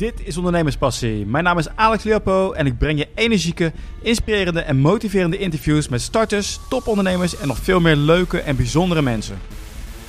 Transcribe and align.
Dit 0.00 0.26
is 0.26 0.36
Ondernemerspassie. 0.36 1.26
Mijn 1.26 1.44
naam 1.44 1.58
is 1.58 1.68
Alex 1.68 2.02
Leopo 2.04 2.52
en 2.52 2.66
ik 2.66 2.78
breng 2.78 2.98
je 2.98 3.08
energieke, 3.14 3.72
inspirerende 4.02 4.60
en 4.60 4.76
motiverende 4.76 5.38
interviews 5.38 5.88
met 5.88 6.00
starters, 6.00 6.60
topondernemers 6.68 7.36
en 7.36 7.48
nog 7.48 7.58
veel 7.58 7.80
meer 7.80 7.96
leuke 7.96 8.40
en 8.40 8.56
bijzondere 8.56 9.02
mensen. 9.02 9.38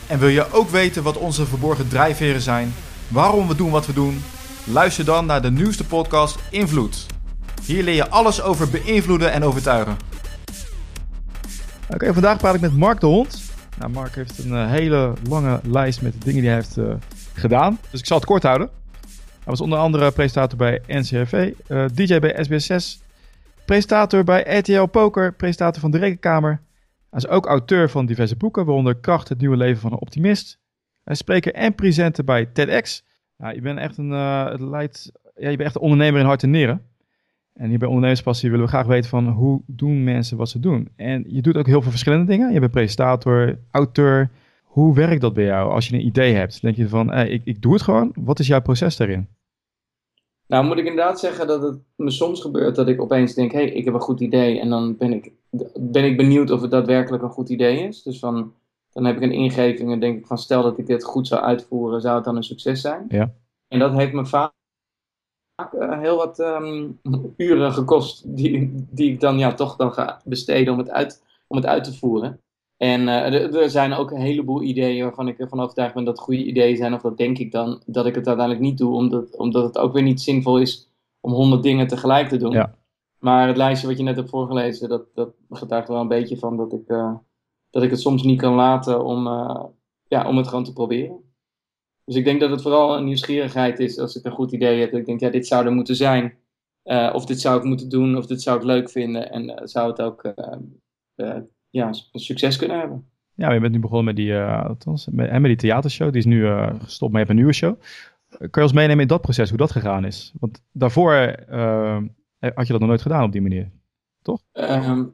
En 0.07 0.19
wil 0.19 0.27
je 0.27 0.51
ook 0.51 0.69
weten 0.69 1.04
wat 1.04 1.17
onze 1.17 1.46
verborgen 1.46 1.88
drijfveren 1.88 2.41
zijn, 2.41 2.73
waarom 3.07 3.47
we 3.47 3.55
doen 3.55 3.71
wat 3.71 3.85
we 3.85 3.93
doen? 3.93 4.21
Luister 4.63 5.05
dan 5.05 5.25
naar 5.25 5.41
de 5.41 5.51
nieuwste 5.51 5.85
podcast 5.85 6.39
Invloed. 6.51 7.05
Hier 7.65 7.83
leer 7.83 7.96
je 7.96 8.10
alles 8.10 8.42
over 8.42 8.69
beïnvloeden 8.69 9.31
en 9.31 9.44
overtuigen. 9.44 9.97
Oké, 11.89 12.13
vandaag 12.13 12.37
praat 12.37 12.55
ik 12.55 12.62
met 12.62 12.78
Mark 12.78 12.99
de 12.99 13.05
Hond. 13.05 13.42
Nou, 13.78 13.92
Mark 13.92 14.15
heeft 14.15 14.39
een 14.39 14.51
uh, 14.51 14.69
hele 14.69 15.13
lange 15.29 15.60
lijst 15.63 16.02
met 16.02 16.21
dingen 16.21 16.41
die 16.41 16.49
hij 16.49 16.59
heeft 16.59 16.77
uh, 16.77 16.94
gedaan. 17.34 17.80
Dus 17.89 17.99
ik 17.99 18.05
zal 18.05 18.17
het 18.17 18.26
kort 18.26 18.44
houden. 18.44 18.80
Hij 19.41 19.49
was 19.49 19.62
onder 19.62 19.80
andere 19.80 20.12
presentator 20.12 20.57
bij 20.57 20.81
NCRV, 20.88 21.52
uh, 21.67 21.85
DJ 21.93 22.20
bij 22.20 22.45
SBS6, 22.45 23.05
presentator 23.66 24.23
bij 24.23 24.57
RTL 24.57 24.85
Poker, 24.85 25.33
presentator 25.33 25.81
van 25.81 25.91
de 25.91 25.97
Rekenkamer. 25.97 26.61
Hij 27.09 27.20
is 27.20 27.27
ook 27.27 27.45
auteur 27.45 27.89
van 27.89 28.05
diverse 28.05 28.35
boeken, 28.35 28.66
waaronder 28.66 28.95
Kracht, 28.95 29.30
het 29.30 29.39
nieuwe 29.39 29.57
leven 29.57 29.81
van 29.81 29.91
een 29.91 29.99
optimist. 29.99 30.59
Hij 31.03 31.13
is 31.13 31.19
spreker 31.19 31.53
en 31.53 31.75
presenter 31.75 32.23
bij 32.23 32.45
TEDx. 32.45 33.03
Nou, 33.38 33.55
je 33.55 33.61
bent 33.61 33.80
echt 33.80 33.97
een, 33.97 34.11
uh, 34.11 34.49
het 34.49 34.61
leidt, 34.61 35.11
ja, 35.35 35.49
je 35.49 35.58
bent 35.58 35.67
echt 35.67 35.75
een 35.75 35.81
ondernemer 35.81 36.19
in 36.19 36.25
hart 36.25 36.44
en 36.44 36.49
nieren. 36.49 36.81
En 37.53 37.69
hier 37.69 37.80
bij 37.80 37.88
Ondernemerspassie 37.88 38.49
willen 38.49 38.66
we 38.66 38.71
graag 38.71 38.85
weten 38.85 39.09
van 39.09 39.27
hoe 39.27 39.61
doen 39.66 40.03
mensen 40.03 40.38
wat 40.38 40.49
ze 40.49 40.59
doen. 40.59 40.89
En 40.95 41.23
je 41.27 41.41
doet 41.41 41.58
ook 41.58 41.66
heel 41.66 41.81
veel 41.81 41.91
verschillende 41.91 42.25
dingen. 42.25 42.53
Je 42.53 42.59
bent 42.59 42.71
presentator, 42.71 43.59
auteur. 43.71 44.30
Hoe 44.71 44.95
werkt 44.95 45.21
dat 45.21 45.34
bij 45.34 45.45
jou 45.45 45.71
als 45.71 45.88
je 45.88 45.95
een 45.95 46.05
idee 46.05 46.34
hebt? 46.34 46.61
Denk 46.61 46.75
je 46.75 46.89
van, 46.89 47.11
hey, 47.11 47.30
ik, 47.30 47.41
ik 47.45 47.61
doe 47.61 47.73
het 47.73 47.81
gewoon. 47.81 48.11
Wat 48.16 48.39
is 48.39 48.48
jouw 48.48 48.61
proces 48.61 48.97
daarin? 48.97 49.27
Nou, 50.47 50.66
moet 50.66 50.77
ik 50.77 50.85
inderdaad 50.85 51.20
zeggen 51.20 51.47
dat 51.47 51.61
het 51.61 51.80
me 51.95 52.11
soms 52.11 52.41
gebeurt 52.41 52.75
dat 52.75 52.88
ik 52.88 53.02
opeens 53.02 53.34
denk, 53.34 53.52
hé, 53.52 53.57
hey, 53.57 53.70
ik 53.70 53.86
heb 53.86 53.94
een 53.94 53.99
goed 53.99 54.19
idee. 54.19 54.59
En 54.59 54.69
dan 54.69 54.97
ben 54.97 55.14
ik, 55.14 55.31
ben 55.80 56.05
ik 56.05 56.17
benieuwd 56.17 56.52
of 56.52 56.61
het 56.61 56.72
daadwerkelijk 56.72 57.23
een 57.23 57.30
goed 57.30 57.49
idee 57.49 57.88
is. 57.88 58.03
Dus 58.03 58.19
van, 58.19 58.53
dan 58.92 59.05
heb 59.05 59.16
ik 59.16 59.22
een 59.22 59.31
ingeving 59.31 59.92
en 59.92 59.99
denk 59.99 60.17
ik 60.17 60.25
van, 60.25 60.38
stel 60.38 60.64
dat 60.64 60.77
ik 60.77 60.86
dit 60.86 61.03
goed 61.03 61.27
zou 61.27 61.42
uitvoeren, 61.42 62.02
zou 62.02 62.16
het 62.16 62.23
dan 62.23 62.36
een 62.36 62.44
succes 62.44 62.81
zijn? 62.81 63.05
Ja. 63.08 63.33
En 63.67 63.80
dat 63.80 63.94
heeft 63.94 64.14
me 64.14 64.25
vaak 64.25 64.53
uh, 65.75 65.99
heel 65.99 66.17
wat 66.17 66.39
um, 66.39 66.99
uren 67.38 67.73
gekost 67.73 68.36
die, 68.38 68.86
die 68.89 69.11
ik 69.11 69.19
dan 69.19 69.38
ja, 69.38 69.53
toch 69.53 69.75
dan 69.75 69.94
ga 69.94 70.22
besteden 70.25 70.73
om 70.73 70.80
het 70.80 70.89
uit, 70.89 71.23
om 71.47 71.58
het 71.58 71.66
uit 71.66 71.83
te 71.83 71.97
voeren. 71.97 72.39
En 72.81 73.01
uh, 73.01 73.55
er 73.55 73.69
zijn 73.69 73.93
ook 73.93 74.11
een 74.11 74.21
heleboel 74.21 74.61
ideeën 74.61 75.03
waarvan 75.03 75.27
ik 75.27 75.39
ervan 75.39 75.59
overtuigd 75.59 75.93
ben 75.93 76.03
dat 76.03 76.15
het 76.15 76.25
goede 76.25 76.43
ideeën 76.43 76.77
zijn, 76.77 76.93
of 76.93 77.01
dat 77.01 77.17
denk 77.17 77.37
ik 77.37 77.51
dan, 77.51 77.81
dat 77.85 78.05
ik 78.05 78.15
het 78.15 78.27
uiteindelijk 78.27 78.65
niet 78.65 78.77
doe, 78.77 78.93
omdat, 78.93 79.37
omdat 79.37 79.63
het 79.63 79.77
ook 79.77 79.93
weer 79.93 80.03
niet 80.03 80.21
zinvol 80.21 80.59
is 80.59 80.89
om 81.19 81.31
honderd 81.31 81.63
dingen 81.63 81.87
tegelijk 81.87 82.29
te 82.29 82.37
doen. 82.37 82.52
Ja. 82.52 82.75
Maar 83.19 83.47
het 83.47 83.57
lijstje 83.57 83.87
wat 83.87 83.97
je 83.97 84.03
net 84.03 84.15
hebt 84.15 84.29
voorgelezen, 84.29 84.89
dat, 84.89 85.05
dat 85.13 85.33
getuigt 85.49 85.87
er 85.87 85.93
wel 85.93 86.02
een 86.02 86.07
beetje 86.07 86.37
van 86.37 86.57
dat 86.57 86.73
ik, 86.73 86.89
uh, 86.89 87.15
dat 87.69 87.83
ik 87.83 87.89
het 87.89 87.99
soms 87.99 88.23
niet 88.23 88.39
kan 88.39 88.53
laten 88.53 89.03
om, 89.03 89.27
uh, 89.27 89.63
ja, 90.07 90.27
om 90.27 90.37
het 90.37 90.47
gewoon 90.47 90.63
te 90.63 90.73
proberen. 90.73 91.33
Dus 92.05 92.15
ik 92.15 92.23
denk 92.23 92.39
dat 92.39 92.49
het 92.49 92.61
vooral 92.61 92.97
een 92.97 93.05
nieuwsgierigheid 93.05 93.79
is 93.79 93.99
als 93.99 94.15
ik 94.15 94.25
een 94.25 94.31
goed 94.31 94.52
idee 94.52 94.79
heb. 94.79 94.91
Dat 94.91 94.99
ik 94.99 95.05
denk, 95.05 95.19
ja, 95.19 95.29
dit 95.29 95.47
zou 95.47 95.65
er 95.65 95.71
moeten 95.71 95.95
zijn. 95.95 96.37
Of 97.13 97.25
dit 97.25 97.41
zou 97.41 97.57
ik 97.57 97.63
moeten 97.63 97.89
doen, 97.89 98.17
of 98.17 98.25
dit 98.25 98.41
zou 98.41 98.57
ik 98.57 98.63
leuk 98.63 98.89
vinden. 98.89 99.31
En 99.31 99.69
zou 99.69 99.89
het 99.89 100.02
ook 100.02 100.33
ja, 101.72 101.94
succes 102.14 102.58
kunnen 102.58 102.80
hebben. 102.80 103.05
Ja, 103.36 103.53
je 103.53 103.59
bent 103.59 103.73
nu 103.73 103.80
begonnen 103.80 104.05
met 104.05 104.16
die, 104.16 104.38
althans, 104.38 105.08
met, 105.11 105.31
met 105.31 105.44
die 105.44 105.55
theatershow. 105.55 106.09
Die 106.09 106.17
is 106.17 106.25
nu 106.25 106.47
gestopt, 106.80 107.11
maar 107.11 107.22
je 107.22 107.27
hebt 107.27 107.30
een 107.30 107.36
nieuwe 107.36 107.53
show. 107.53 107.80
Kun 108.38 108.50
je 108.52 108.61
ons 108.61 108.73
meenemen 108.73 109.02
in 109.02 109.08
dat 109.08 109.22
proces, 109.22 109.50
hoe 109.50 109.58
dat 109.58 109.72
gegaan 109.72 110.05
is? 110.05 110.33
Want 110.39 110.64
daarvoor 110.72 111.14
had 112.39 112.67
je 112.67 112.72
dat 112.72 112.80
nog 112.80 112.89
nooit 112.89 113.02
gedaan 113.02 113.23
op 113.23 113.31
die 113.31 113.42
manier, 113.42 113.72
toch? 114.22 114.42
Ehm, 114.52 115.05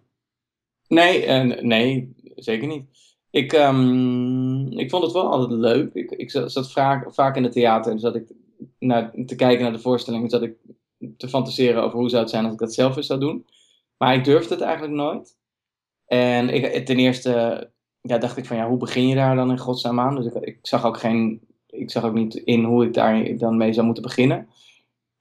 nee, 0.88 1.46
nee, 1.62 2.16
zeker 2.36 2.68
niet. 2.68 2.86
Ik, 3.30 3.54
um, 3.54 4.72
ik 4.72 4.90
vond 4.90 5.04
het 5.04 5.14
wel 5.14 5.32
altijd 5.32 5.60
leuk. 5.60 5.94
Ik, 5.94 6.12
ik 6.12 6.32
zat 6.32 6.72
vaak, 6.72 7.14
vaak 7.14 7.36
in 7.36 7.44
het 7.44 7.52
theater 7.52 7.92
en 7.92 8.00
zat 8.00 8.16
ik 8.16 8.32
naar, 8.80 9.12
te 9.26 9.36
kijken 9.36 9.64
naar 9.64 9.72
de 9.72 9.80
voorstelling 9.80 10.24
en 10.24 10.30
zat 10.30 10.42
ik 10.42 10.56
te 11.18 11.30
fantaseren 11.30 11.84
over 11.84 12.00
hoe 12.00 12.10
zou 12.10 12.22
het 12.22 12.32
zijn 12.32 12.44
als 12.44 12.54
ik 12.54 12.60
dat 12.60 12.74
zelf 12.74 12.96
eens 12.96 13.08
zou 13.08 13.20
doen. 13.20 13.46
Maar 13.98 14.16
ik 14.16 14.24
durfde 14.24 14.54
het 14.54 14.64
eigenlijk 14.64 14.94
nooit. 14.94 15.38
En 16.08 16.50
ik, 16.50 16.86
ten 16.86 16.98
eerste 16.98 17.32
ja, 18.02 18.18
dacht 18.18 18.38
ik 18.38 18.46
van 18.46 18.58
ja, 18.58 18.68
hoe 18.68 18.78
begin 18.78 19.08
je 19.08 19.16
daar 19.16 19.36
dan 19.36 19.52
in 19.52 19.58
godsnaam 19.58 20.00
aan? 20.00 20.16
Dus 20.16 20.26
ik, 20.26 20.34
ik, 20.34 20.60
zag 20.62 20.86
ook 20.86 21.00
geen, 21.00 21.42
ik 21.68 21.92
zag 21.92 22.04
ook 22.04 22.14
niet 22.14 22.36
in 22.36 22.64
hoe 22.64 22.86
ik 22.86 22.94
daar 22.94 23.38
dan 23.38 23.58
mee 23.58 23.74
zou 23.74 23.86
moeten 23.86 24.04
beginnen. 24.04 24.48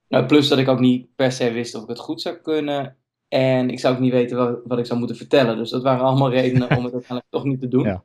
Nou, 0.08 0.26
plus 0.26 0.48
dat 0.48 0.58
ik 0.58 0.68
ook 0.68 0.80
niet 0.80 1.14
per 1.16 1.32
se 1.32 1.52
wist 1.52 1.74
of 1.74 1.82
ik 1.82 1.88
het 1.88 1.98
goed 1.98 2.20
zou 2.20 2.36
kunnen. 2.36 2.96
En 3.28 3.70
ik 3.70 3.80
zou 3.80 3.94
ook 3.94 4.00
niet 4.00 4.12
weten 4.12 4.36
wat, 4.36 4.60
wat, 4.64 4.78
ik 4.78 4.86
zou 4.86 4.98
moeten 4.98 5.16
vertellen. 5.16 5.56
Dus 5.56 5.70
dat 5.70 5.82
waren 5.82 6.04
allemaal 6.04 6.30
redenen 6.30 6.76
om 6.76 6.84
het 6.84 6.92
uiteindelijk 7.02 7.30
toch 7.30 7.44
niet 7.44 7.60
te 7.60 7.68
doen. 7.68 7.84
Ja. 7.84 8.02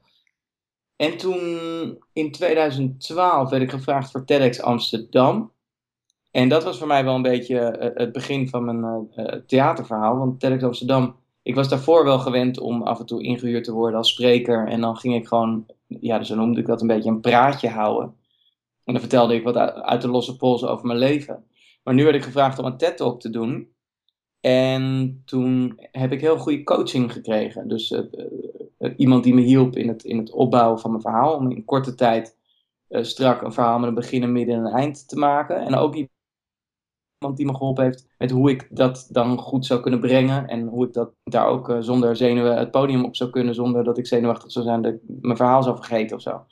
En 0.96 1.18
toen 1.18 2.04
in 2.14 2.32
2012 2.32 3.50
werd 3.50 3.62
ik 3.62 3.70
gevraagd 3.70 4.12
voor 4.12 4.26
TEDx 4.26 4.62
Amsterdam. 4.62 5.52
En 6.32 6.50
dat 6.50 6.64
was 6.64 6.78
voor 6.78 6.88
mij 6.88 7.04
wel 7.04 7.16
een 7.16 7.22
beetje 7.22 7.78
uh, 7.80 7.90
het 7.94 8.12
begin 8.12 8.50
van 8.50 8.66
mijn 8.66 9.08
uh, 9.16 9.26
theaterverhaal. 9.26 10.18
Want 10.18 10.40
TEDx 10.40 10.64
Amsterdam, 10.64 11.16
ik 11.44 11.56
was 11.56 11.70
daarvoor 11.70 12.04
wel 12.04 12.20
gewend 12.20 12.60
om 12.60 12.82
af 12.82 13.00
en 13.00 13.06
toe 13.06 13.24
ingehuurd 13.24 13.64
te 13.64 13.74
worden 13.74 13.98
als 13.98 14.10
spreker. 14.10 14.68
En 14.68 14.82
dan 14.82 14.98
ging 14.98 15.16
ik 15.16 15.28
gewoon, 15.28 15.66
ja, 15.88 16.24
zo 16.24 16.36
noemde 16.36 16.60
ik 16.60 16.66
dat 16.66 16.82
een 16.82 16.88
beetje 16.88 17.10
een 17.10 17.22
praatje 17.22 17.70
houden. 17.70 18.16
En 18.84 18.94
dan 18.94 19.02
vertelde 19.02 19.36
ik 19.36 19.44
wat 19.44 19.56
uit 19.58 20.02
de 20.02 20.08
losse 20.08 20.36
pols 20.36 20.66
over 20.66 20.86
mijn 20.86 21.00
leven. 21.00 21.46
Maar 21.84 21.94
nu 21.94 22.04
werd 22.04 22.16
ik 22.16 22.24
gevraagd 22.24 22.60
om 22.60 22.66
een 22.66 22.78
TED-talk 22.78 23.20
te 23.20 23.30
doen. 23.30 23.70
En 24.40 25.22
toen 25.26 25.80
heb 25.92 26.12
ik 26.12 26.22
heel 26.22 26.38
goede 26.38 26.64
coaching 26.64 27.12
gekregen. 27.14 27.68
Dus 27.68 27.92
uh, 27.92 28.00
uh, 28.80 28.94
iemand 28.98 29.24
die 29.24 29.34
me 29.34 29.42
hielp 29.42 29.76
in 29.76 29.88
het, 29.88 30.04
in 30.04 30.18
het 30.18 30.32
opbouwen 30.32 30.80
van 30.80 30.90
mijn 30.92 31.02
verhaal. 31.02 31.36
Om 31.36 31.52
in 31.52 31.66
korte 31.66 31.96
tijd 31.96 32.38
strak 32.90 33.42
een 33.42 33.54
verhaal 33.54 33.80
met 33.80 33.90
een 33.90 33.96
begin, 33.96 34.24
een 34.24 34.32
midden 34.32 34.56
en 34.56 34.66
een 34.66 34.74
eind 34.74 35.08
te 35.08 35.18
maken. 35.18 35.58
En 35.66 35.76
ook 35.76 35.96
iemand 37.22 37.38
die 37.38 37.46
me 37.46 37.56
geholpen 37.56 37.84
heeft 37.84 38.08
met 38.18 38.32
hoe 38.32 38.50
ik 38.50 38.68
dat 38.70 39.08
dan 39.10 39.38
goed 39.38 39.66
zou 39.66 39.82
kunnen 39.82 40.00
brengen. 40.00 40.48
En 40.48 40.68
hoe 40.68 40.86
ik 40.88 40.94
dat 40.94 41.14
daar 41.24 41.46
ook 41.46 41.76
zonder 41.80 42.16
zenuwen 42.16 42.58
het 42.58 42.72
podium 42.72 43.06
op 43.06 43.16
zou 43.16 43.30
kunnen. 43.30 43.56
Zonder 43.56 43.84
dat 43.84 43.98
ik 43.98 44.08
zenuwachtig 44.08 44.52
zou 44.52 44.66
zijn 44.66 44.82
dat 44.82 44.94
ik 44.94 45.00
mijn 45.06 45.38
verhaal 45.38 45.64
zou 45.64 45.76
vergeten 45.76 46.16
of 46.16 46.22
zo. 46.22 46.46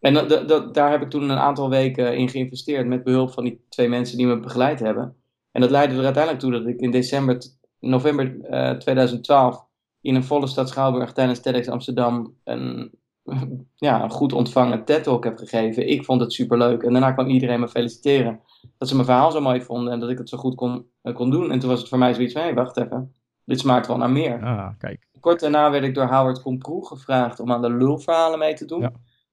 En 0.00 0.14
dat, 0.14 0.48
dat, 0.48 0.74
daar 0.74 0.90
heb 0.90 1.02
ik 1.02 1.10
toen 1.10 1.30
een 1.30 1.38
aantal 1.38 1.70
weken 1.70 2.16
in 2.16 2.28
geïnvesteerd. 2.28 2.86
Met 2.86 3.04
behulp 3.04 3.30
van 3.30 3.44
die 3.44 3.64
twee 3.68 3.88
mensen 3.88 4.16
die 4.16 4.26
me 4.26 4.40
begeleid 4.40 4.80
hebben. 4.80 5.16
En 5.50 5.60
dat 5.60 5.70
leidde 5.70 5.96
er 5.96 6.04
uiteindelijk 6.04 6.42
toe 6.42 6.52
dat 6.52 6.66
ik 6.66 6.80
in 6.80 6.90
december, 6.90 7.38
november 7.80 8.36
uh, 8.50 8.70
2012 8.70 9.66
in 10.00 10.14
een 10.14 10.24
volle 10.24 10.46
stad 10.46 10.68
Schouwburg 10.68 11.12
tijdens 11.12 11.40
TEDx 11.40 11.68
Amsterdam 11.68 12.34
een, 12.44 12.90
ja, 13.86 14.02
een 14.02 14.10
goed 14.10 14.32
ontvangen 14.32 14.84
TED-talk 14.84 15.24
heb 15.24 15.38
gegeven. 15.38 15.88
Ik 15.88 16.04
vond 16.04 16.20
het 16.20 16.32
superleuk 16.32 16.82
en 16.82 16.92
daarna 16.92 17.12
kwam 17.12 17.28
iedereen 17.28 17.60
me 17.60 17.68
feliciteren 17.68 18.40
dat 18.78 18.88
ze 18.88 18.94
mijn 18.94 19.06
verhaal 19.06 19.30
zo 19.30 19.40
mooi 19.40 19.62
vonden 19.62 19.92
en 19.92 20.00
dat 20.00 20.10
ik 20.10 20.18
het 20.18 20.28
zo 20.28 20.38
goed 20.38 20.54
kon, 20.54 20.90
uh, 21.02 21.14
kon 21.14 21.30
doen. 21.30 21.50
En 21.50 21.58
toen 21.58 21.68
was 21.68 21.80
het 21.80 21.88
voor 21.88 21.98
mij 21.98 22.14
zoiets 22.14 22.32
van, 22.32 22.42
hé, 22.42 22.54
wacht 22.54 22.76
even, 22.76 23.14
dit 23.44 23.60
smaakt 23.60 23.86
wel 23.86 23.96
naar 23.96 24.10
meer. 24.10 24.44
Ah, 24.44 24.68
kijk. 24.78 25.06
Kort 25.20 25.40
daarna 25.40 25.70
werd 25.70 25.84
ik 25.84 25.94
door 25.94 26.06
Howard 26.06 26.42
Komproe 26.42 26.86
gevraagd 26.86 27.40
om 27.40 27.52
aan 27.52 27.62
de 27.62 27.72
lulverhalen 27.72 28.38
mee 28.38 28.54
te 28.54 28.64
doen. 28.64 28.80
Ja. 28.80 28.92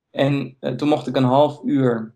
En 0.09 0.57
uh, 0.59 0.71
toen 0.71 0.87
mocht 0.87 1.07
ik 1.07 1.15
een 1.15 1.23
half 1.23 1.61
uur 1.63 2.15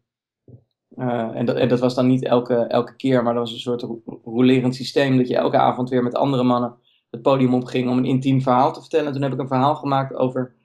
uh, 0.97 1.35
en, 1.35 1.45
dat, 1.45 1.55
en, 1.55 1.67
dat, 1.67 1.79
was 1.79 1.95
dan 1.95 2.07
niet 2.07 2.23
elke, 2.23 2.55
elke 2.55 2.95
keer, 2.95 3.23
maar 3.23 3.33
dat 3.33 3.43
was 3.43 3.51
een 3.51 3.59
soort 3.59 3.85
rolerend 4.23 4.75
systeem. 4.75 5.17
Dat 5.17 5.27
je 5.27 5.35
elke 5.35 5.57
avond 5.57 5.89
weer 5.89 6.03
met 6.03 6.15
andere 6.15 6.43
mannen 6.43 6.77
het 7.09 7.21
podium 7.21 7.53
opging 7.53 7.89
om 7.89 7.97
een 7.97 8.05
intiem 8.05 8.41
verhaal 8.41 8.73
te 8.73 8.79
vertellen. 8.79 9.07
En 9.07 9.13
toen 9.13 9.21
heb 9.21 9.33
ik 9.33 9.39
een 9.39 9.47
verhaal 9.47 9.75
gemaakt 9.75 10.15
over 10.15 10.55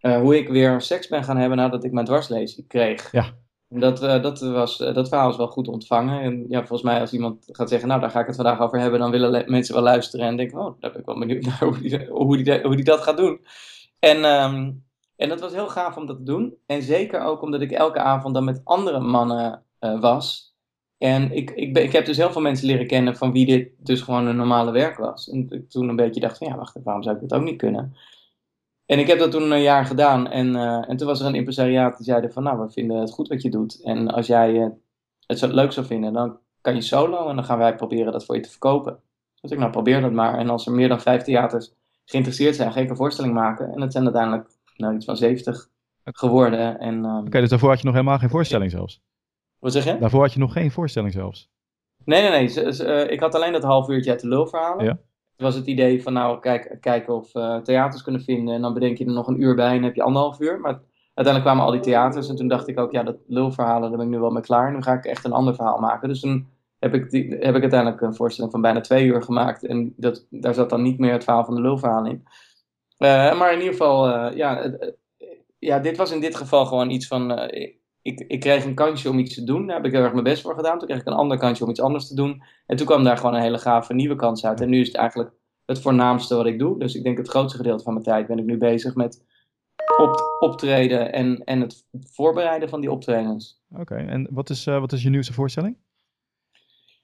uh, 0.00 0.18
hoe 0.18 0.36
ik 0.36 0.48
weer 0.48 0.80
seks 0.80 1.08
ben 1.08 1.24
gaan 1.24 1.36
hebben 1.36 1.58
nadat 1.58 1.84
ik 1.84 1.92
mijn 1.92 2.06
dwarslezing 2.06 2.68
kreeg. 2.68 3.12
Ja. 3.12 3.34
Dat, 3.68 4.02
uh, 4.02 4.22
dat, 4.22 4.40
was, 4.40 4.76
dat 4.76 5.08
verhaal 5.08 5.26
was 5.26 5.36
wel 5.36 5.48
goed 5.48 5.68
ontvangen. 5.68 6.20
En 6.20 6.44
ja, 6.48 6.58
volgens 6.58 6.82
mij 6.82 7.00
als 7.00 7.12
iemand 7.12 7.48
gaat 7.52 7.68
zeggen, 7.68 7.88
nou 7.88 8.00
daar 8.00 8.10
ga 8.10 8.20
ik 8.20 8.26
het 8.26 8.36
vandaag 8.36 8.60
over 8.60 8.80
hebben, 8.80 9.00
dan 9.00 9.10
willen 9.10 9.50
mensen 9.50 9.74
wel 9.74 9.82
luisteren 9.82 10.26
en 10.26 10.36
denken, 10.36 10.58
oh, 10.58 10.80
daar 10.80 10.90
ben 10.90 11.00
ik 11.00 11.06
wel 11.06 11.18
benieuwd 11.18 11.44
naar 11.46 11.58
hoe 11.64 11.78
die, 11.78 12.60
hoe 12.60 12.76
die, 12.76 12.84
dat 12.84 13.00
gaat 13.00 13.16
doen. 13.16 13.40
En... 13.98 14.24
Um, 14.24 14.84
en 15.16 15.28
dat 15.28 15.40
was 15.40 15.52
heel 15.52 15.68
gaaf 15.68 15.96
om 15.96 16.06
dat 16.06 16.16
te 16.16 16.22
doen. 16.22 16.56
En 16.66 16.82
zeker 16.82 17.20
ook 17.20 17.42
omdat 17.42 17.60
ik 17.60 17.70
elke 17.70 17.98
avond 17.98 18.34
dan 18.34 18.44
met 18.44 18.60
andere 18.64 19.00
mannen 19.00 19.62
uh, 19.80 20.00
was. 20.00 20.54
En 20.98 21.32
ik, 21.32 21.50
ik, 21.50 21.72
ben, 21.72 21.82
ik 21.82 21.92
heb 21.92 22.06
dus 22.06 22.16
heel 22.16 22.32
veel 22.32 22.40
mensen 22.40 22.66
leren 22.66 22.86
kennen 22.86 23.16
van 23.16 23.32
wie 23.32 23.46
dit 23.46 23.70
dus 23.78 24.00
gewoon 24.00 24.26
een 24.26 24.36
normale 24.36 24.70
werk 24.70 24.96
was. 24.96 25.28
En 25.30 25.66
toen 25.68 25.88
een 25.88 25.96
beetje 25.96 26.20
dacht 26.20 26.38
van 26.38 26.46
ja, 26.46 26.56
wacht, 26.56 26.78
waarom 26.84 27.02
zou 27.02 27.14
ik 27.14 27.20
dit 27.20 27.32
ook 27.32 27.42
niet 27.42 27.56
kunnen? 27.56 27.96
En 28.86 28.98
ik 28.98 29.06
heb 29.06 29.18
dat 29.18 29.30
toen 29.30 29.50
een 29.50 29.62
jaar 29.62 29.84
gedaan. 29.84 30.30
En, 30.30 30.54
uh, 30.54 30.88
en 30.88 30.96
toen 30.96 31.06
was 31.06 31.20
er 31.20 31.26
een 31.26 31.34
impresariaat 31.34 31.96
die 31.96 32.06
zeiden 32.06 32.32
van 32.32 32.42
nou, 32.42 32.60
we 32.60 32.70
vinden 32.70 32.96
het 32.96 33.12
goed 33.12 33.28
wat 33.28 33.42
je 33.42 33.50
doet. 33.50 33.82
En 33.82 34.08
als 34.08 34.26
jij 34.26 34.52
uh, 34.52 34.66
het 35.26 35.38
zo 35.38 35.48
leuk 35.48 35.72
zou 35.72 35.86
vinden, 35.86 36.12
dan 36.12 36.38
kan 36.60 36.74
je 36.74 36.80
solo. 36.80 37.28
En 37.28 37.36
dan 37.36 37.44
gaan 37.44 37.58
wij 37.58 37.76
proberen 37.76 38.12
dat 38.12 38.24
voor 38.24 38.34
je 38.34 38.40
te 38.40 38.50
verkopen. 38.50 39.00
Dus 39.40 39.50
ik 39.50 39.58
nou, 39.58 39.70
probeer 39.70 40.00
dat 40.00 40.12
maar. 40.12 40.38
En 40.38 40.50
als 40.50 40.66
er 40.66 40.72
meer 40.72 40.88
dan 40.88 41.00
vijf 41.00 41.22
theaters 41.22 41.72
geïnteresseerd 42.04 42.56
zijn, 42.56 42.72
ga 42.72 42.80
ik 42.80 42.90
een 42.90 42.96
voorstelling 42.96 43.34
maken. 43.34 43.72
En 43.72 43.80
dat 43.80 43.92
zijn 43.92 44.04
uiteindelijk 44.04 44.48
nou, 44.76 44.94
iets 44.94 45.04
van 45.04 45.16
70 45.16 45.68
geworden. 46.04 46.78
En, 46.78 46.94
um... 46.94 47.16
Oké, 47.16 47.26
okay, 47.26 47.40
dus 47.40 47.50
daarvoor 47.50 47.68
had 47.68 47.78
je 47.78 47.84
nog 47.84 47.94
helemaal 47.94 48.18
geen 48.18 48.30
voorstelling 48.30 48.70
zelfs? 48.70 49.02
Wat 49.58 49.72
zeg 49.72 49.84
je? 49.84 49.98
Daarvoor 49.98 50.20
had 50.20 50.32
je 50.32 50.38
nog 50.38 50.52
geen 50.52 50.70
voorstelling 50.70 51.12
zelfs. 51.12 51.50
Nee, 52.04 52.22
nee, 52.22 52.30
nee. 52.30 52.72
Z- 52.72 52.80
eh, 52.80 53.10
ik 53.10 53.20
had 53.20 53.34
alleen 53.34 53.52
dat 53.52 53.62
half 53.62 53.88
uurtje 53.88 54.10
uit 54.10 54.20
de 54.20 54.28
lulverhalen. 54.28 54.84
Ja. 54.84 54.98
Was 55.36 55.54
het 55.54 55.66
idee 55.66 56.02
van, 56.02 56.12
nou, 56.12 56.40
kijk, 56.40 56.76
kijken 56.80 57.14
of 57.14 57.34
eh, 57.34 57.56
theaters 57.56 58.02
kunnen 58.02 58.20
vinden. 58.20 58.54
En 58.54 58.62
dan 58.62 58.74
bedenk 58.74 58.98
je 58.98 59.04
er 59.04 59.12
nog 59.12 59.26
een 59.26 59.42
uur 59.42 59.54
bij 59.54 59.76
en 59.76 59.82
heb 59.82 59.94
je 59.94 60.02
anderhalf 60.02 60.40
uur. 60.40 60.60
Maar 60.60 60.80
uiteindelijk 61.14 61.42
kwamen 61.44 61.64
al 61.64 61.70
die 61.70 61.80
theaters. 61.80 62.28
En 62.28 62.36
toen 62.36 62.48
dacht 62.48 62.68
ik 62.68 62.78
ook, 62.78 62.92
ja, 62.92 63.02
dat 63.02 63.16
lulverhalen, 63.26 63.88
daar 63.88 63.98
ben 63.98 64.06
ik 64.06 64.12
nu 64.12 64.18
wel 64.18 64.30
mee 64.30 64.42
klaar. 64.42 64.72
Nu 64.72 64.82
ga 64.82 64.92
ik 64.92 65.04
echt 65.04 65.24
een 65.24 65.32
ander 65.32 65.54
verhaal 65.54 65.78
maken. 65.78 66.08
Dus 66.08 66.20
toen 66.20 66.48
heb 66.78 66.94
ik, 66.94 67.12
heb 67.42 67.54
ik 67.54 67.62
uiteindelijk 67.62 68.00
een 68.00 68.14
voorstelling 68.14 68.52
van 68.52 68.60
bijna 68.60 68.80
twee 68.80 69.06
uur 69.06 69.22
gemaakt. 69.22 69.66
En 69.66 69.94
dat, 69.96 70.26
daar 70.30 70.54
zat 70.54 70.70
dan 70.70 70.82
niet 70.82 70.98
meer 70.98 71.12
het 71.12 71.24
verhaal 71.24 71.44
van 71.44 71.54
de 71.54 71.60
lulverhaal 71.60 72.06
in. 72.06 72.24
Eh, 72.96 73.38
maar 73.38 73.52
in 73.52 73.58
ieder 73.58 73.72
geval, 73.72 74.08
eh, 74.08 74.36
ja, 74.36 74.76
ja, 75.58 75.78
dit 75.78 75.96
was 75.96 76.12
in 76.12 76.20
dit 76.20 76.36
geval 76.36 76.66
gewoon 76.66 76.90
iets 76.90 77.06
van... 77.06 77.50
ik, 78.06 78.24
ik 78.28 78.40
kreeg 78.40 78.64
een 78.64 78.74
kansje 78.74 79.10
om 79.10 79.18
iets 79.18 79.34
te 79.34 79.44
doen. 79.44 79.66
Daar 79.66 79.76
heb 79.76 79.84
ik 79.84 79.92
heel 79.92 80.02
erg 80.02 80.12
mijn 80.12 80.24
best 80.24 80.42
voor 80.42 80.54
gedaan. 80.54 80.78
Toen 80.78 80.88
kreeg 80.88 81.00
ik 81.00 81.06
een 81.06 81.12
ander 81.12 81.38
kansje 81.38 81.64
om 81.64 81.70
iets 81.70 81.80
anders 81.80 82.08
te 82.08 82.14
doen. 82.14 82.42
En 82.66 82.76
toen 82.76 82.86
kwam 82.86 83.04
daar 83.04 83.16
gewoon 83.16 83.34
een 83.34 83.42
hele 83.42 83.58
gave 83.58 83.94
nieuwe 83.94 84.16
kans 84.16 84.46
uit. 84.46 84.60
En 84.60 84.68
nu 84.68 84.80
is 84.80 84.86
het 84.86 84.96
eigenlijk 84.96 85.30
het 85.64 85.80
voornaamste 85.80 86.36
wat 86.36 86.46
ik 86.46 86.58
doe. 86.58 86.78
Dus 86.78 86.94
ik 86.94 87.02
denk 87.02 87.18
het 87.18 87.28
grootste 87.28 87.56
gedeelte 87.56 87.82
van 87.82 87.92
mijn 87.92 88.04
tijd 88.04 88.26
ben 88.26 88.38
ik 88.38 88.44
nu 88.44 88.56
bezig 88.56 88.94
met 88.94 89.24
op, 89.98 90.36
optreden 90.40 91.12
en, 91.12 91.44
en 91.44 91.60
het 91.60 91.86
voorbereiden 91.92 92.68
van 92.68 92.80
die 92.80 92.90
optredens. 92.90 93.62
Oké, 93.78 93.94
en 93.94 94.28
wat 94.30 94.50
is, 94.50 94.66
eh, 94.66 94.80
wat 94.80 94.92
is 94.92 95.02
je 95.02 95.10
nieuwste 95.10 95.32
voorstelling? 95.32 95.76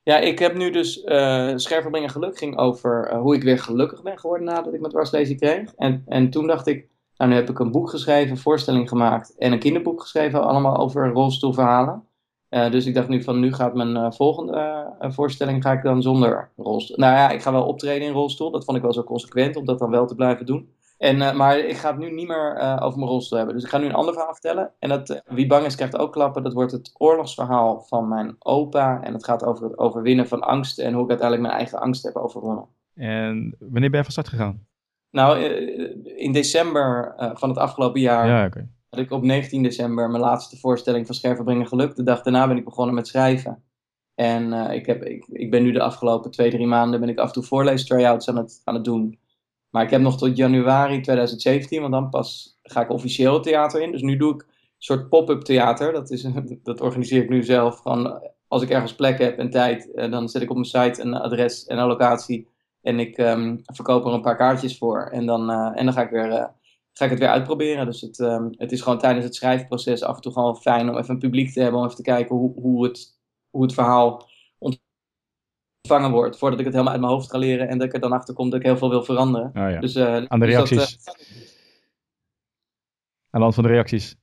Ja, 0.02 0.18
ik 0.18 0.38
heb 0.38 0.56
nu 0.56 0.70
dus 0.70 1.04
eh 1.04 1.52
Scherven 1.56 1.90
brengen 1.90 2.10
geluk 2.10 2.38
ging 2.38 2.58
over 2.58 3.08
eh, 3.08 3.20
hoe 3.20 3.34
ik 3.34 3.42
weer 3.42 3.58
gelukkig 3.58 4.02
ben 4.02 4.18
geworden 4.18 4.46
nadat 4.46 4.74
ik 4.74 4.80
mijn 4.80 4.92
dwarslesie 4.92 5.36
kreeg. 5.36 5.74
En, 5.74 6.02
en 6.06 6.30
toen 6.30 6.46
dacht 6.46 6.66
ik, 6.66 6.88
nou 7.22 7.34
nu 7.34 7.40
heb 7.40 7.50
ik 7.50 7.58
een 7.58 7.70
boek 7.70 7.90
geschreven, 7.90 8.36
voorstelling 8.36 8.88
gemaakt 8.88 9.38
en 9.38 9.52
een 9.52 9.58
kinderboek 9.58 10.00
geschreven, 10.00 10.46
allemaal 10.46 10.76
over 10.76 11.08
rolstoelverhalen. 11.08 12.04
Eh, 12.48 12.70
dus 12.70 12.86
ik 12.86 12.94
dacht 12.94 13.08
nu 13.08 13.22
van 13.22 13.40
nu 13.40 13.52
gaat 13.52 13.74
mijn 13.74 13.96
eh, 13.96 14.10
volgende 14.10 14.56
eh, 14.98 15.10
voorstelling 15.10 15.62
ga 15.62 15.72
ik 15.72 15.82
dan 15.82 16.02
zonder 16.02 16.50
rolstoel. 16.56 16.96
Nou 16.96 17.14
ja, 17.14 17.30
ik 17.30 17.42
ga 17.42 17.52
wel 17.52 17.66
optreden 17.66 18.06
in 18.08 18.12
rolstoel. 18.12 18.50
Dat 18.50 18.64
vond 18.64 18.76
ik 18.76 18.82
wel 18.82 18.92
zo 18.92 19.04
consequent 19.04 19.56
om 19.56 19.64
dat 19.64 19.78
dan 19.78 19.90
wel 19.90 20.06
te 20.06 20.14
blijven 20.14 20.46
doen. 20.46 20.72
En, 20.98 21.36
maar 21.36 21.58
ik 21.58 21.76
ga 21.76 21.90
het 21.90 21.98
nu 21.98 22.12
niet 22.12 22.28
meer 22.28 22.78
over 22.80 22.98
mijn 22.98 23.10
rolstoel 23.10 23.38
hebben. 23.38 23.56
Dus 23.56 23.64
ik 23.64 23.70
ga 23.70 23.78
nu 23.78 23.86
een 23.86 23.94
ander 23.94 24.14
verhaal 24.14 24.32
vertellen. 24.32 24.72
En 24.78 24.88
dat, 24.88 25.22
wie 25.26 25.46
bang 25.46 25.66
is 25.66 25.74
krijgt 25.74 25.98
ook 25.98 26.12
klappen. 26.12 26.42
Dat 26.42 26.52
wordt 26.52 26.72
het 26.72 26.94
oorlogsverhaal 26.98 27.80
van 27.80 28.08
mijn 28.08 28.36
opa. 28.38 29.02
En 29.02 29.12
het 29.12 29.24
gaat 29.24 29.44
over 29.44 29.64
het 29.64 29.78
overwinnen 29.78 30.28
van 30.28 30.40
angst. 30.40 30.78
En 30.78 30.92
hoe 30.92 31.02
ik 31.02 31.08
uiteindelijk 31.08 31.48
mijn 31.48 31.60
eigen 31.60 31.80
angst 31.80 32.02
heb 32.02 32.16
overwonnen. 32.16 32.66
En 32.94 33.56
wanneer 33.58 33.90
ben 33.90 33.98
je 33.98 34.04
van 34.04 34.12
start 34.12 34.28
gegaan? 34.28 34.66
Nou, 35.12 35.42
eh, 35.42 36.16
in 36.16 36.32
december 36.32 37.14
eh, 37.16 37.30
van 37.34 37.48
het 37.48 37.58
afgelopen 37.58 38.00
jaar 38.00 38.26
Ja, 38.26 38.50
had 38.88 39.00
ik 39.00 39.10
op 39.10 39.22
19 39.22 39.62
december 39.62 40.10
mijn 40.10 40.22
laatste 40.22 40.56
voorstelling 40.56 41.06
van 41.06 41.14
Scherven 41.14 41.44
brengen 41.44 41.66
geluk. 41.68 41.94
De 41.94 42.02
dag 42.02 42.22
daarna 42.22 42.46
ben 42.46 42.56
ik 42.56 42.64
begonnen 42.64 42.94
met 42.94 43.06
schrijven. 43.06 43.62
En 44.14 44.52
eh, 44.52 44.74
ik, 44.74 44.86
heb, 44.86 45.04
ik, 45.04 45.26
ik 45.26 45.50
ben 45.50 45.62
nu 45.62 45.72
de 45.72 45.82
afgelopen 45.82 46.30
twee, 46.30 46.50
drie 46.50 46.66
maanden 46.66 47.00
ben 47.00 47.08
ik 47.08 47.18
af 47.18 47.26
en 47.26 47.32
toe 47.32 47.42
voorlees 47.42 47.86
tryouts 47.86 48.28
aan 48.28 48.36
het, 48.36 48.60
aan 48.64 48.74
het 48.74 48.84
doen. 48.84 49.18
Maar 49.70 49.82
ik 49.84 49.90
heb 49.90 50.00
nog 50.00 50.18
tot 50.18 50.36
januari 50.36 51.00
2017, 51.00 51.80
want 51.80 51.92
dan 51.92 52.10
pas 52.10 52.58
ga 52.62 52.82
ik 52.82 52.90
officieel 52.90 53.34
het 53.34 53.42
theater 53.42 53.82
in. 53.82 53.92
Dus 53.92 54.02
nu 54.02 54.16
doe 54.16 54.34
ik 54.34 54.40
een 54.42 54.48
soort 54.78 55.08
pop-up 55.08 55.40
theater. 55.40 55.92
Dat, 55.92 56.10
is, 56.10 56.26
dat 56.62 56.80
organiseer 56.80 57.22
ik 57.22 57.28
nu 57.28 57.42
zelf. 57.42 57.78
Gewoon, 57.78 58.30
als 58.48 58.62
ik 58.62 58.70
ergens 58.70 58.94
plek 58.94 59.18
heb 59.18 59.38
en 59.38 59.50
tijd, 59.50 59.90
dan 60.10 60.28
zet 60.28 60.42
ik 60.42 60.50
op 60.50 60.56
mijn 60.56 60.68
site 60.68 61.02
een 61.02 61.14
adres 61.14 61.66
en 61.66 61.78
een 61.78 61.86
locatie. 61.86 62.51
En 62.82 62.98
ik 62.98 63.16
ehm, 63.18 63.56
verkoop 63.64 64.04
er 64.04 64.12
een 64.12 64.22
paar 64.22 64.36
kaartjes 64.36 64.78
voor. 64.78 65.02
En 65.02 65.26
dan, 65.26 65.50
eh, 65.50 65.72
en 65.74 65.84
dan 65.84 65.94
ga, 65.94 66.02
ik 66.02 66.10
weer, 66.10 66.30
eh, 66.30 66.48
ga 66.92 67.04
ik 67.04 67.10
het 67.10 67.18
weer 67.18 67.28
uitproberen. 67.28 67.86
Dus 67.86 68.00
het, 68.00 68.20
ehm, 68.20 68.48
het 68.50 68.72
is 68.72 68.80
gewoon 68.80 68.98
tijdens 68.98 69.24
het 69.24 69.34
schrijfproces 69.34 70.02
af 70.02 70.16
en 70.16 70.22
toe 70.22 70.32
gewoon 70.32 70.56
fijn 70.56 70.90
om 70.90 70.96
even 70.98 71.14
een 71.14 71.18
publiek 71.20 71.52
te 71.52 71.60
hebben. 71.60 71.78
Om 71.80 71.84
even 71.84 71.96
te 71.96 72.02
kijken 72.02 72.36
hoe, 72.36 72.60
hoe, 72.60 72.84
het, 72.84 73.18
hoe 73.50 73.62
het 73.62 73.74
verhaal 73.74 74.28
ontvangen 74.58 76.10
wordt. 76.10 76.38
Voordat 76.38 76.58
ik 76.58 76.64
het 76.64 76.74
helemaal 76.74 76.94
uit 76.94 77.02
mijn 77.02 77.12
hoofd 77.14 77.30
ga 77.30 77.38
leren. 77.38 77.68
En 77.68 77.78
dat 77.78 77.86
ik 77.86 77.94
er 77.94 78.00
dan 78.00 78.12
achter 78.12 78.34
kom 78.34 78.50
dat 78.50 78.58
ik 78.60 78.66
heel 78.66 78.76
veel 78.76 78.88
wil 78.90 79.04
veranderen. 79.04 79.50
Ah, 79.54 79.70
ja. 79.70 79.80
Dus, 79.80 79.94
eh, 79.94 80.14
Aan 80.14 80.40
de 80.40 80.46
dus 80.46 80.54
dat, 80.54 80.68
reacties. 80.68 81.08
Aan 83.30 83.40
de 83.40 83.40
hand 83.40 83.54
van 83.54 83.64
de 83.64 83.70
reacties. 83.70 84.16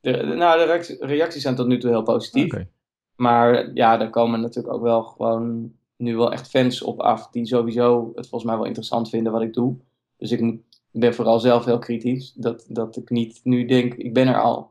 de, 0.00 0.12
de- 0.12 0.24
nou, 0.24 0.58
de 0.58 0.96
reacties, 1.00 1.42
zijn 1.42 1.54
tot 1.54 1.66
nu 1.66 1.78
toe 1.78 1.90
heel 1.90 2.02
positief. 2.02 2.54
Maar 3.16 3.72
ja, 3.74 4.00
er 4.00 4.10
komen 4.10 4.40
natuurlijk 4.40 4.74
ook 4.74 4.82
wel 4.82 5.02
gewoon 5.02 5.72
nu 6.00 6.16
wel 6.16 6.32
echt 6.32 6.48
fans 6.50 6.82
op 6.82 7.00
af 7.00 7.28
die 7.30 7.46
sowieso 7.46 8.12
het 8.14 8.28
volgens 8.28 8.50
mij 8.50 8.58
wel 8.58 8.66
interessant 8.66 9.08
vinden 9.08 9.32
wat 9.32 9.42
ik 9.42 9.52
doe. 9.54 9.76
Dus 10.16 10.30
ik 10.32 10.58
ben 10.90 11.14
vooral 11.14 11.40
zelf 11.40 11.64
heel 11.64 11.78
kritisch. 11.78 12.32
Dat, 12.32 12.64
dat 12.68 12.96
ik 12.96 13.10
niet 13.10 13.40
nu 13.44 13.64
denk, 13.64 13.94
ik 13.94 14.14
ben 14.14 14.28
er 14.28 14.40
al. 14.40 14.70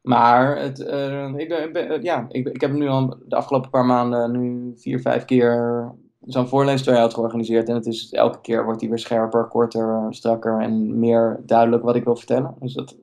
Maar 0.00 0.58
het, 0.58 0.80
eh, 0.80 1.34
ik, 1.36 1.48
ben, 1.72 1.88
eh, 1.90 2.02
ja, 2.02 2.26
ik, 2.28 2.48
ik 2.48 2.60
heb 2.60 2.72
nu 2.72 2.88
al 2.88 3.16
de 3.26 3.36
afgelopen 3.36 3.70
paar 3.70 3.84
maanden 3.84 4.30
nu 4.32 4.72
vier, 4.76 5.00
vijf 5.00 5.24
keer 5.24 5.92
zo'n 6.20 6.48
voorlees-try-out 6.48 7.14
georganiseerd. 7.14 7.68
En 7.68 7.74
het 7.74 7.86
is, 7.86 8.12
elke 8.12 8.40
keer 8.40 8.64
wordt 8.64 8.80
die 8.80 8.88
weer 8.88 8.98
scherper, 8.98 9.48
korter, 9.48 10.06
strakker 10.10 10.60
en 10.60 10.98
meer 10.98 11.40
duidelijk 11.46 11.82
wat 11.82 11.96
ik 11.96 12.04
wil 12.04 12.16
vertellen. 12.16 12.54
Dus 12.60 12.72
dat, 12.74 12.96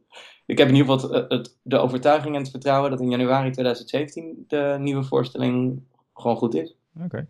ik 0.45 0.57
heb 0.57 0.67
in 0.67 0.75
ieder 0.75 0.99
geval 0.99 1.25
het- 1.27 1.57
de 1.63 1.77
overtuiging 1.77 2.35
en 2.35 2.41
het 2.41 2.49
vertrouwen 2.51 2.89
dat 2.91 3.01
in 3.01 3.09
januari 3.09 3.51
2017 3.51 4.43
de 4.47 4.75
nieuwe 4.79 5.03
voorstelling 5.03 5.83
gewoon 6.13 6.37
goed 6.37 6.55
is. 6.55 6.78
Oké. 7.03 7.27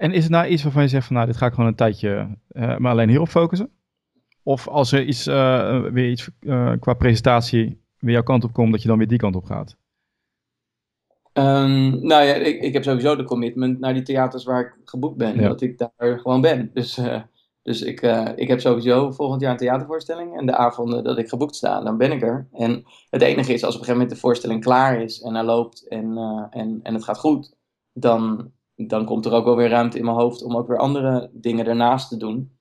En 0.00 0.12
is 0.12 0.22
het 0.22 0.32
nou 0.32 0.46
iets 0.46 0.62
waarvan 0.62 0.82
je 0.82 0.88
zegt 0.88 1.06
van 1.06 1.14
nou, 1.16 1.26
dit 1.26 1.36
ga 1.36 1.46
ik 1.46 1.52
gewoon 1.52 1.68
een 1.68 1.74
tijdje 1.74 2.36
eh, 2.48 2.76
maar 2.76 2.92
alleen 2.92 3.08
hierop 3.08 3.28
focussen? 3.28 3.70
Of 4.42 4.68
als 4.68 4.92
er 4.92 5.04
iets, 5.04 5.26
eh, 5.26 5.82
weer 5.82 6.10
iets 6.10 6.30
eh, 6.40 6.72
qua 6.78 6.94
presentatie 6.94 7.82
weer 7.98 8.12
jouw 8.12 8.22
kant 8.22 8.44
op 8.44 8.52
komt, 8.52 8.72
dat 8.72 8.82
je 8.82 8.88
dan 8.88 8.98
weer 8.98 9.08
die 9.08 9.18
kant 9.18 9.36
op 9.36 9.44
gaat? 9.44 9.76
Ehm, 11.32 12.06
nou 12.06 12.24
ja, 12.24 12.34
ik, 12.34 12.60
ik 12.60 12.72
heb 12.72 12.82
sowieso 12.82 13.16
de 13.16 13.24
commitment 13.24 13.78
naar 13.78 13.94
die 13.94 14.02
theaters 14.02 14.44
waar 14.44 14.60
ik 14.60 14.76
geboekt 14.84 15.16
ben. 15.16 15.40
Ja. 15.40 15.48
Dat 15.48 15.60
ik 15.60 15.78
daar 15.78 16.18
gewoon 16.18 16.40
ben. 16.40 16.70
Dus, 16.74 17.00
dus 17.62 17.82
ik, 17.82 18.00
ik 18.36 18.48
heb 18.48 18.60
sowieso 18.60 19.10
volgend 19.10 19.40
jaar 19.40 19.50
een 19.50 19.56
theatervoorstelling. 19.56 20.38
En 20.38 20.46
de 20.46 20.56
avonden 20.56 21.04
dat 21.04 21.18
ik 21.18 21.28
geboekt 21.28 21.56
sta, 21.56 21.80
dan 21.80 21.96
ben 21.96 22.12
ik 22.12 22.22
er. 22.22 22.48
En 22.52 22.84
het 23.10 23.22
enige 23.22 23.52
is, 23.52 23.64
als 23.64 23.74
op 23.74 23.80
een 23.80 23.86
gegeven 23.86 23.92
moment 23.92 24.10
de 24.10 24.16
voorstelling 24.16 24.62
klaar 24.62 25.02
is 25.02 25.20
en 25.20 25.34
hij 25.34 25.44
loopt 25.44 25.88
en, 25.88 26.16
en, 26.50 26.80
en 26.82 26.94
het 26.94 27.04
gaat 27.04 27.18
goed, 27.18 27.54
dan, 27.92 28.52
dan 28.86 29.04
komt 29.04 29.26
er 29.26 29.32
ook 29.32 29.44
wel 29.44 29.56
weer 29.56 29.68
ruimte 29.68 29.98
in 29.98 30.04
mijn 30.04 30.16
hoofd 30.16 30.42
om 30.42 30.56
ook 30.56 30.68
weer 30.68 30.78
andere 30.78 31.30
dingen 31.32 31.66
ernaast 31.66 32.08
te 32.08 32.16
doen. 32.16 32.58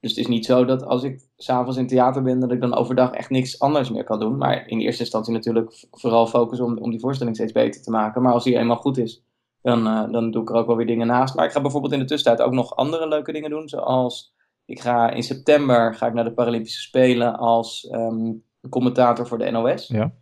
Dus 0.00 0.10
het 0.10 0.20
is 0.20 0.26
niet 0.26 0.44
zo 0.44 0.64
dat 0.64 0.84
als 0.84 1.02
ik 1.02 1.28
s'avonds 1.36 1.78
in 1.78 1.86
theater 1.86 2.22
ben, 2.22 2.40
dat 2.40 2.52
ik 2.52 2.60
dan 2.60 2.74
overdag 2.74 3.10
echt 3.10 3.30
niks 3.30 3.58
anders 3.60 3.90
meer 3.90 4.04
kan 4.04 4.20
doen. 4.20 4.36
Maar 4.36 4.68
in 4.68 4.78
eerste 4.78 5.02
instantie 5.02 5.32
natuurlijk 5.32 5.86
vooral 5.90 6.26
focussen 6.26 6.66
om, 6.66 6.78
om 6.78 6.90
die 6.90 7.00
voorstelling 7.00 7.36
steeds 7.36 7.52
beter 7.52 7.82
te 7.82 7.90
maken. 7.90 8.22
Maar 8.22 8.32
als 8.32 8.44
die 8.44 8.56
eenmaal 8.56 8.76
goed 8.76 8.98
is, 8.98 9.24
dan, 9.60 9.86
eh, 9.86 10.10
dan 10.10 10.30
doe 10.30 10.42
ik 10.42 10.50
er 10.50 10.56
ook 10.56 10.66
wel 10.66 10.76
weer 10.76 10.86
dingen 10.86 11.06
naast. 11.06 11.34
Maar 11.34 11.44
ik 11.44 11.52
ga 11.52 11.60
bijvoorbeeld 11.60 11.92
in 11.92 11.98
de 11.98 12.04
tussentijd 12.04 12.46
ook 12.46 12.54
nog 12.54 12.76
andere 12.76 13.08
leuke 13.08 13.32
dingen 13.32 13.50
doen. 13.50 13.68
Zoals 13.68 14.34
ik 14.64 14.80
ga 14.80 15.10
in 15.10 15.22
september 15.22 15.94
ga 15.94 16.06
ik 16.06 16.14
naar 16.14 16.24
de 16.24 16.34
Paralympische 16.34 16.80
Spelen 16.80 17.38
als 17.38 17.88
ehm, 17.88 18.32
commentator 18.68 19.26
voor 19.26 19.38
de 19.38 19.50
NOS. 19.50 19.86
Ja. 19.86 20.12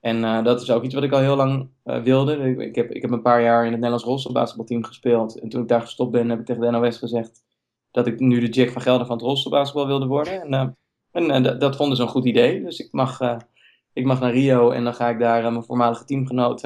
En 0.00 0.24
eh, 0.24 0.44
dat 0.44 0.62
is 0.62 0.70
ook 0.70 0.82
iets 0.82 0.94
wat 0.94 1.02
ik 1.02 1.12
al 1.12 1.18
heel 1.20 1.36
lang 1.36 1.68
eh, 1.84 2.02
wilde. 2.02 2.36
Ik, 2.36 2.58
ik, 2.58 2.74
heb, 2.74 2.90
ik 2.90 3.02
heb 3.02 3.10
een 3.10 3.22
paar 3.22 3.42
jaar 3.42 3.58
in 3.60 3.66
het 3.66 3.74
Nederlands 3.74 4.04
rolstoelbasketbalteam 4.04 4.84
gespeeld. 4.84 5.38
En 5.40 5.48
toen 5.48 5.62
ik 5.62 5.68
daar 5.68 5.80
gestopt 5.80 6.10
ben, 6.10 6.28
heb 6.28 6.38
ik 6.38 6.44
tegen 6.46 6.62
de 6.62 6.70
NOS 6.70 6.98
gezegd 6.98 7.42
dat 7.90 8.06
ik 8.06 8.20
nu 8.20 8.40
de 8.40 8.48
Jack 8.48 8.70
van 8.70 8.82
Gelder 8.82 9.06
van 9.06 9.16
het 9.16 9.24
rolstoelbasketbal 9.24 9.86
wilde 9.86 10.06
worden. 10.06 10.40
En, 10.42 10.52
eh, 11.30 11.34
en 11.36 11.58
dat- 11.58 11.76
vonden 11.76 11.96
ze 11.96 12.02
een 12.02 12.08
goed 12.08 12.24
idee. 12.26 12.62
Dus 12.62 12.78
ik 12.78 12.88
mag, 12.92 13.18
ik 13.92 14.04
mag 14.04 14.20
naar 14.20 14.32
Rio 14.32 14.70
en 14.70 14.84
dan 14.84 14.94
ga 14.94 15.08
ik 15.08 15.18
daar 15.18 15.42
mijn 15.52 15.64
voormalige 15.64 16.04
teamgenoot 16.04 16.64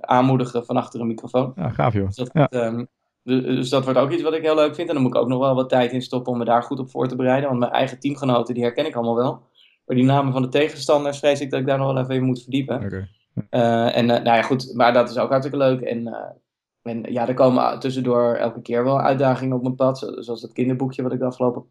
aanmoedigen 0.00 0.64
van 0.64 0.76
achter 0.76 1.00
een 1.00 1.06
microfoon. 1.06 1.52
Ja, 1.56 1.68
gaaf 1.68 1.92
joh. 1.92 2.06
Dus 2.06 2.16
dat, 2.16 2.30
Ja. 2.32 2.48
ehm, 2.48 2.84
de- 3.22 3.42
dus 3.42 3.68
dat 3.68 3.84
wordt 3.84 3.98
ook 3.98 4.10
iets 4.10 4.22
wat 4.22 4.34
ik 4.34 4.42
heel 4.42 4.54
leuk 4.54 4.74
vind. 4.74 4.88
En 4.88 4.94
dan 4.94 5.02
moet 5.02 5.14
ik 5.14 5.20
ook 5.20 5.28
nog 5.28 5.38
wel 5.40 5.54
wat 5.54 5.68
tijd 5.68 5.92
in 5.92 6.02
stoppen 6.02 6.32
om 6.32 6.38
me 6.38 6.44
daar 6.44 6.62
goed 6.62 6.78
op 6.78 6.90
voor 6.90 7.08
te 7.08 7.16
bereiden. 7.16 7.48
Want 7.48 7.60
mijn 7.60 7.72
eigen 7.72 8.00
teamgenoten, 8.00 8.54
die 8.54 8.62
herken 8.62 8.86
ik 8.86 8.94
allemaal 8.94 9.16
wel. 9.16 9.42
Maar 9.90 9.98
die 9.98 10.08
namen 10.08 10.32
van 10.32 10.42
de 10.42 10.48
tegenstanders 10.48 11.18
vrees 11.18 11.40
ik 11.40 11.50
dat 11.50 11.60
ik 11.60 11.66
daar 11.66 11.78
nog 11.78 11.92
wel 11.92 12.02
even 12.02 12.14
in 12.14 12.22
moet 12.24 12.42
verdiepen. 12.42 12.80
Eh, 13.50 13.96
en 13.96 14.10
eh, 14.10 14.22
nou 14.22 14.36
ja, 14.36 14.42
goed, 14.42 14.74
maar 14.74 14.92
dat 14.92 15.10
is 15.10 15.18
ook 15.18 15.28
hartstikke 15.28 15.58
leuk. 15.58 15.80
En, 15.80 16.06
eh, 16.06 16.30
en 16.82 17.02
ja, 17.12 17.28
er 17.28 17.34
komen 17.34 17.78
tussendoor 17.80 18.34
elke 18.34 18.62
keer 18.62 18.84
wel 18.84 19.00
uitdagingen 19.00 19.56
op 19.56 19.62
mijn 19.62 19.74
pad. 19.74 19.98
zo- 19.98 20.20
Zoals 20.20 20.40
dat 20.40 20.52
kinderboekje 20.52 21.02
wat 21.02 21.12
ik 21.12 21.18
de 21.18 21.24
afgelopen 21.24 21.64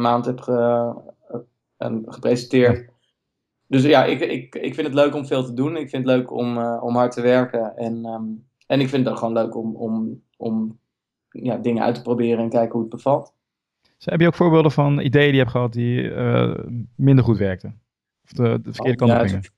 maand 0.00 0.24
heb 0.26 0.40
ge- 0.40 0.94
eh, 1.76 1.96
gepresenteerd. 2.06 2.90
Dus 3.66 3.82
ja, 3.82 4.04
ik, 4.04 4.20
ik, 4.20 4.54
ik 4.54 4.74
vind 4.74 4.86
het 4.86 4.96
leuk 4.96 5.14
om 5.14 5.26
veel 5.26 5.44
te 5.44 5.54
doen. 5.54 5.76
Ik 5.76 5.88
vind 5.88 6.06
het 6.06 6.16
leuk 6.16 6.32
om, 6.32 6.58
om 6.62 6.96
hard 6.96 7.12
te 7.12 7.20
werken. 7.20 7.76
En, 7.76 8.04
ehm, 8.04 8.24
en 8.66 8.80
ik 8.80 8.88
vind 8.88 9.04
het 9.04 9.12
ook 9.12 9.18
gewoon 9.18 9.34
leuk 9.34 9.56
om, 9.56 9.76
om, 9.76 10.22
om 10.36 10.78
ja, 11.30 11.56
dingen 11.56 11.82
uit 11.82 11.94
te 11.94 12.02
proberen 12.02 12.38
en 12.44 12.48
kijken 12.48 12.72
hoe 12.72 12.80
het 12.80 12.90
bevalt. 12.90 13.34
Dus 13.98 14.06
heb 14.06 14.20
je 14.20 14.26
ook 14.26 14.34
voorbeelden 14.34 14.70
van 14.70 15.00
ideeën 15.00 15.26
die 15.26 15.34
je 15.34 15.38
hebt 15.38 15.50
gehad 15.50 15.72
die 15.72 16.10
eh, 16.10 16.54
minder 16.96 17.24
goed 17.24 17.38
werkten? 17.38 17.82
Of 18.24 18.30
de, 18.30 18.60
de 18.62 18.72
verkeerde 18.72 18.98
kant 18.98 19.12
op 19.12 19.18
gingen? 19.18 19.52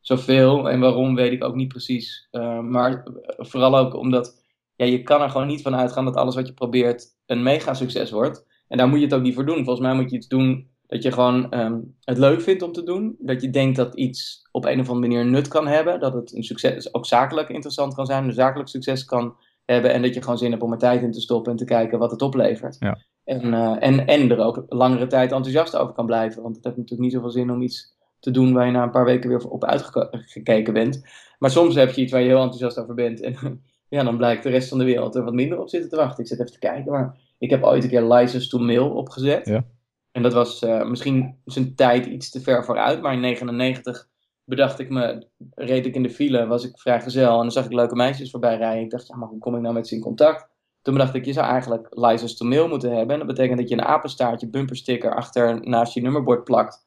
Zoveel 0.00 0.70
en 0.70 0.80
waarom 0.80 1.14
weet 1.14 1.32
ik 1.32 1.44
ook 1.44 1.54
niet 1.54 1.68
precies. 1.68 2.28
Eh, 2.30 2.60
maar 2.60 3.06
vooral 3.36 3.78
ook 3.78 3.94
omdat 3.94 4.44
ja, 4.76 4.84
je 4.84 5.02
kan 5.02 5.20
er 5.20 5.30
gewoon 5.30 5.46
niet 5.46 5.62
van 5.62 5.74
uitgaan 5.74 6.04
dat 6.04 6.16
alles 6.16 6.34
wat 6.34 6.46
je 6.46 6.54
probeert 6.54 7.06
een 7.26 7.42
mega 7.42 7.74
succes 7.74 8.10
wordt. 8.10 8.46
En 8.68 8.78
daar 8.78 8.88
moet 8.88 8.98
je 8.98 9.04
het 9.04 9.14
ook 9.14 9.22
niet 9.22 9.34
voor 9.34 9.46
doen. 9.46 9.64
Volgens 9.64 9.80
mij 9.80 9.94
moet 9.94 10.10
je 10.10 10.16
iets 10.16 10.28
doen 10.28 10.70
Dat 10.86 11.02
je 11.02 11.12
gewoon 11.12 11.50
ehm, 11.50 11.80
het 12.00 12.18
leuk 12.18 12.40
vindt 12.40 12.62
om 12.62 12.72
te 12.72 12.82
doen. 12.82 13.16
Dat 13.18 13.42
je 13.42 13.50
denkt 13.50 13.76
dat 13.76 13.94
iets 13.94 14.48
op 14.50 14.64
een 14.64 14.80
of 14.80 14.88
andere 14.88 15.08
manier 15.08 15.30
nut 15.30 15.48
kan 15.48 15.66
hebben. 15.66 16.00
Dat 16.00 16.14
het 16.14 16.34
een 16.34 16.44
succes, 16.44 16.94
ook 16.94 17.06
zakelijk 17.06 17.48
interessant 17.48 17.94
kan 17.94 18.06
zijn. 18.06 18.24
Een 18.24 18.32
zakelijk 18.32 18.68
succes 18.68 19.04
kan 19.04 19.36
hebben. 19.64 19.92
En 19.92 20.02
dat 20.02 20.14
je 20.14 20.22
gewoon 20.22 20.38
zin 20.38 20.50
hebt 20.50 20.62
om 20.62 20.72
er 20.72 20.78
tijd 20.78 21.02
in 21.02 21.12
te 21.12 21.20
stoppen 21.20 21.52
en 21.52 21.58
te 21.58 21.64
kijken 21.64 21.98
wat 21.98 22.10
het 22.10 22.22
oplevert. 22.22 22.76
Ja. 22.78 22.98
En, 23.40 23.46
uh, 23.46 23.76
en, 23.80 24.06
en 24.06 24.30
er 24.30 24.38
ook 24.38 24.64
langere 24.68 25.06
tijd 25.06 25.32
enthousiast 25.32 25.76
over 25.76 25.94
kan 25.94 26.06
blijven. 26.06 26.42
Want 26.42 26.56
het 26.56 26.64
heeft 26.64 26.76
natuurlijk 26.76 27.02
niet 27.02 27.12
zoveel 27.12 27.30
zin 27.30 27.50
om 27.50 27.62
iets 27.62 27.96
te 28.20 28.30
doen 28.30 28.52
waar 28.52 28.66
je 28.66 28.72
na 28.72 28.82
een 28.82 28.90
paar 28.90 29.04
weken 29.04 29.28
weer 29.28 29.48
op 29.48 29.64
uitgekeken 29.64 30.72
bent. 30.72 31.02
Maar 31.38 31.50
soms 31.50 31.74
heb 31.74 31.90
je 31.90 32.02
iets 32.02 32.12
waar 32.12 32.20
je 32.20 32.28
heel 32.28 32.42
enthousiast 32.42 32.78
over 32.78 32.94
bent. 32.94 33.20
En 33.20 33.62
ja, 33.88 34.02
dan 34.02 34.16
blijkt 34.16 34.42
de 34.42 34.50
rest 34.50 34.68
van 34.68 34.78
de 34.78 34.84
wereld 34.84 35.14
er 35.14 35.24
wat 35.24 35.34
minder 35.34 35.60
op 35.60 35.68
zitten 35.68 35.90
te 35.90 35.96
wachten. 35.96 36.22
Ik 36.22 36.28
zit 36.28 36.40
even 36.40 36.52
te 36.52 36.58
kijken, 36.58 36.92
maar 36.92 37.18
ik 37.38 37.50
heb 37.50 37.62
ooit 37.62 37.82
een 37.82 37.90
keer 37.90 38.12
License 38.12 38.48
to 38.48 38.58
Mail 38.58 38.90
opgezet. 38.90 39.46
Ja. 39.46 39.64
En 40.12 40.22
dat 40.22 40.32
was 40.32 40.62
uh, 40.62 40.84
misschien 40.84 41.36
zijn 41.44 41.74
tijd 41.74 42.06
iets 42.06 42.30
te 42.30 42.40
ver 42.40 42.64
vooruit. 42.64 43.02
Maar 43.02 43.12
in 43.12 43.20
99 43.20 44.08
bedacht 44.44 44.78
ik 44.78 44.90
me, 44.90 45.26
reed 45.54 45.86
ik 45.86 45.94
in 45.94 46.02
de 46.02 46.10
file, 46.10 46.46
was 46.46 46.64
ik 46.64 46.78
vrijgezel. 46.78 47.32
En 47.32 47.42
dan 47.42 47.52
zag 47.52 47.64
ik 47.64 47.72
leuke 47.72 47.94
meisjes 47.94 48.30
voorbij 48.30 48.56
rijden. 48.56 48.84
Ik 48.84 48.90
dacht, 48.90 49.06
ja, 49.06 49.16
maar 49.16 49.28
hoe 49.28 49.38
kom 49.38 49.54
ik 49.54 49.60
nou 49.60 49.74
met 49.74 49.88
ze 49.88 49.94
in 49.94 50.00
contact? 50.00 50.51
Toen 50.82 50.94
bedacht 50.94 51.14
ik, 51.14 51.24
je 51.24 51.32
zou 51.32 51.46
eigenlijk 51.46 51.86
license 51.90 52.36
to 52.36 52.46
mail 52.46 52.68
moeten 52.68 52.96
hebben. 52.96 53.10
En 53.10 53.18
dat 53.18 53.36
betekent 53.36 53.58
dat 53.58 53.68
je 53.68 53.74
een 53.74 53.84
apenstaartje, 53.84 54.48
bumpersticker 54.48 55.14
achter 55.14 55.68
naast 55.68 55.94
je 55.94 56.02
nummerbord 56.02 56.44
plakt. 56.44 56.86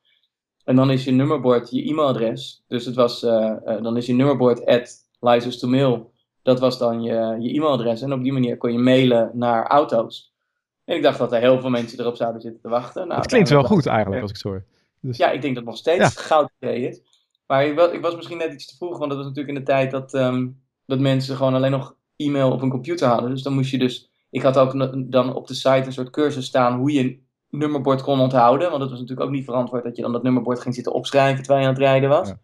En 0.64 0.76
dan 0.76 0.92
is 0.92 1.04
je 1.04 1.12
nummerbord 1.12 1.72
je 1.72 1.84
e-mailadres. 1.84 2.64
Dus 2.68 2.86
het 2.86 2.96
was, 2.96 3.24
uh, 3.24 3.32
uh, 3.66 3.82
dan 3.82 3.98
is 3.98 4.06
je 4.06 4.14
nummerbord 4.14 4.66
at 4.66 4.94
license 5.20 5.60
to 5.60 5.68
mail. 5.68 6.12
Dat 6.42 6.60
was 6.60 6.78
dan 6.78 7.02
je, 7.02 7.38
je 7.40 7.54
e-mailadres. 7.54 8.02
En 8.02 8.14
op 8.14 8.24
die 8.24 8.34
manier 8.34 8.58
kon 8.58 8.72
je 8.72 8.80
mailen 8.80 9.32
naar 9.34 9.68
auto's. 9.68 10.34
En 10.86 10.96
ik 10.96 11.04
dacht 11.04 11.18
dat 11.18 11.32
er 11.34 11.40
heel 11.40 11.62
veel 11.62 11.70
mensen 11.70 12.00
erop 12.00 12.16
zouden 12.16 12.42
zitten 12.42 12.62
te 12.62 12.70
wachten. 12.70 13.08
Nou, 13.08 13.20
het 13.20 13.30
klinkt 13.30 13.50
wel 13.50 13.64
goed 13.64 13.86
eigenlijk, 13.86 14.22
als 14.22 14.32
ik 14.32 14.38
het 14.38 14.46
zo 14.46 14.52
hoor. 14.52 14.66
Dus... 15.02 15.18
Ja, 15.18 15.32
ik 15.32 15.42
denk 15.42 15.56
dat 15.56 15.64
het 15.64 15.72
nog 15.72 15.78
steeds 15.78 16.16
ja. 16.16 16.22
goud 16.22 16.52
idee 16.60 16.88
is. 16.88 17.02
Maar 17.48 17.66
ik 17.66 17.76
was, 17.76 17.92
ik 17.92 18.02
was, 18.02 18.16
misschien 18.16 18.38
net 18.38 18.54
iets 18.54 18.66
te 18.66 18.76
vroeg, 18.76 18.98
want 18.98 19.10
dat 19.10 19.18
was 19.18 19.28
natuurlijk 19.28 19.58
in 19.58 19.64
de 19.64 19.72
tijd 19.72 19.92
dat, 19.92 20.14
um, 20.14 20.62
dat 20.86 21.00
mensen 21.00 21.36
gewoon 21.36 21.54
alleen 21.54 21.72
nog 21.72 21.96
e-mail 22.16 22.52
op 22.52 22.62
een 22.62 22.70
computer 22.70 23.08
hadden. 23.08 23.30
Dus 23.30 23.44
dan 23.44 23.54
moest 23.54 23.72
je 23.72 23.78
dus. 23.78 24.10
Ik 24.30 24.42
had 24.42 24.58
ook 24.58 24.96
dan 25.12 25.34
op 25.34 25.48
de 25.48 25.54
site 25.54 25.86
een 25.86 25.94
soort 25.94 26.10
cursus 26.10 26.46
staan 26.46 26.78
hoe 26.78 26.92
je 26.92 27.00
een 27.00 27.28
nummerbord 27.50 28.02
kon 28.02 28.20
onthouden. 28.20 28.70
Want 28.70 28.82
het 28.82 28.90
was 28.90 29.00
natuurlijk 29.00 29.28
ook 29.28 29.34
niet 29.34 29.46
verantwoord 29.46 29.84
dat 29.84 29.96
je 29.96 30.02
dan 30.02 30.12
dat 30.12 30.24
nummerbord 30.24 30.60
ging 30.60 30.76
zitten 30.76 30.94
opschrijven 30.94 31.44
terwijl 31.44 31.60
je 31.60 31.68
aan 31.68 31.74
het 31.74 31.84
rijden 31.84 32.10
was. 32.10 32.28
Ja. 32.28 32.40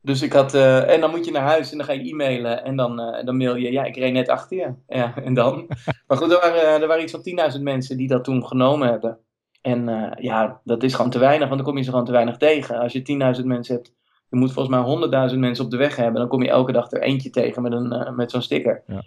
Dus 0.00 0.22
ik 0.22 0.32
had. 0.32 0.54
Uh, 0.54 0.90
en 0.90 1.00
dan 1.00 1.10
moet 1.10 1.24
je 1.24 1.30
naar 1.30 1.42
huis 1.42 1.70
en 1.70 1.76
dan 1.76 1.86
ga 1.86 1.92
je 1.92 2.10
e-mailen. 2.10 2.64
En 2.64 2.76
dan, 2.76 3.00
uh, 3.00 3.24
dan 3.24 3.36
mail 3.36 3.56
je. 3.56 3.72
Ja, 3.72 3.84
ik 3.84 3.96
reed 3.96 4.12
net 4.12 4.28
achter 4.28 4.56
je. 4.56 4.74
Ja, 4.98 5.16
en 5.16 5.34
dan. 5.34 5.66
maar 6.06 6.16
goed, 6.16 6.32
er 6.32 6.40
waren, 6.40 6.82
er 6.82 6.86
waren 6.86 7.02
iets 7.02 7.12
van 7.12 7.52
10.000 7.56 7.62
mensen 7.62 7.96
die 7.96 8.08
dat 8.08 8.24
toen 8.24 8.46
genomen 8.46 8.88
hebben. 8.88 9.18
En 9.60 9.88
uh, 9.88 10.10
ja, 10.16 10.60
dat 10.64 10.82
is 10.82 10.94
gewoon 10.94 11.10
te 11.10 11.18
weinig, 11.18 11.48
want 11.48 11.56
dan 11.56 11.68
kom 11.68 11.76
je 11.76 11.84
ze 11.84 11.90
gewoon 11.90 12.04
te 12.04 12.12
weinig 12.12 12.36
tegen. 12.36 12.78
Als 12.78 12.92
je 12.92 13.34
10.000 13.40 13.44
mensen 13.44 13.74
hebt 13.74 13.92
je 14.34 14.40
moet 14.40 14.52
volgens 14.52 14.76
mij 14.76 15.30
100.000 15.30 15.38
mensen 15.38 15.64
op 15.64 15.70
de 15.70 15.76
weg 15.76 15.96
hebben. 15.96 16.20
Dan 16.20 16.28
kom 16.28 16.42
je 16.42 16.48
elke 16.48 16.72
dag 16.72 16.90
er 16.90 17.02
eentje 17.02 17.30
tegen 17.30 17.62
met, 17.62 17.72
een, 17.72 17.92
uh, 17.92 18.10
met 18.10 18.30
zo'n 18.30 18.42
sticker. 18.42 18.82
Ja. 18.86 19.02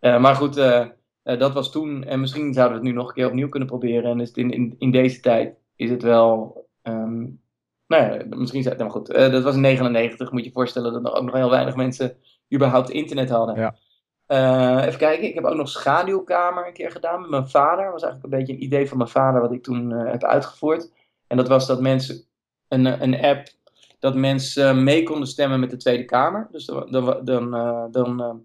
Uh, 0.00 0.20
maar 0.20 0.34
goed, 0.34 0.56
uh, 0.58 0.86
dat 1.22 1.52
was 1.52 1.70
toen. 1.70 2.04
En 2.04 2.20
misschien 2.20 2.52
zouden 2.52 2.78
we 2.78 2.84
het 2.84 2.92
nu 2.92 2.98
nog 2.98 3.08
een 3.08 3.14
keer 3.14 3.26
opnieuw 3.26 3.48
kunnen 3.48 3.68
proberen. 3.68 4.10
En 4.10 4.20
is 4.20 4.28
het 4.28 4.36
in, 4.36 4.50
in, 4.50 4.74
in 4.78 4.90
deze 4.90 5.20
tijd 5.20 5.54
is 5.76 5.90
het 5.90 6.02
wel. 6.02 6.66
Um, 6.82 7.40
nou 7.86 8.02
ja, 8.02 8.24
misschien 8.28 8.62
zou 8.62 8.74
het. 8.74 8.84
Nou 8.84 8.90
goed, 8.90 9.06
dat 9.32 9.42
was 9.42 9.54
in 9.54 9.60
99. 9.60 10.30
Moet 10.30 10.40
je 10.40 10.46
je 10.46 10.52
voorstellen 10.52 10.92
dat 10.92 11.04
er 11.04 11.18
ook 11.18 11.24
nog 11.24 11.34
heel 11.34 11.50
weinig 11.50 11.76
mensen 11.76 12.16
überhaupt 12.54 12.90
internet 12.90 13.30
hadden. 13.30 13.56
Ja. 13.56 14.84
even 14.84 14.98
kijken, 14.98 15.28
ik 15.28 15.34
heb 15.34 15.44
ook 15.44 15.56
nog 15.56 15.68
schaduwkamer 15.68 16.66
een 16.66 16.72
keer 16.72 16.90
gedaan 16.90 17.20
met 17.20 17.30
mijn 17.30 17.48
vader. 17.48 17.84
Dat 17.84 17.92
was 17.92 18.02
eigenlijk 18.02 18.32
een 18.32 18.38
beetje 18.38 18.52
een 18.52 18.62
idee 18.62 18.88
van 18.88 18.98
mijn 18.98 19.10
vader 19.10 19.40
wat 19.40 19.52
ik 19.52 19.62
toen 19.62 19.90
heb 19.90 20.24
uitgevoerd. 20.24 20.92
En 21.26 21.36
dat 21.36 21.48
was 21.48 21.66
dat 21.66 21.80
mensen 21.80 22.24
een, 22.68 23.02
een 23.02 23.24
app 23.24 23.46
dat 23.98 24.14
mensen 24.14 24.84
mee 24.84 25.02
konden 25.02 25.28
stemmen 25.28 25.60
met 25.60 25.70
de 25.70 25.76
Tweede 25.76 26.04
Kamer. 26.04 26.48
Dus 26.50 26.64
dan, 26.64 26.86
dan, 26.90 27.24
dan, 27.24 27.50
dan, 27.90 28.44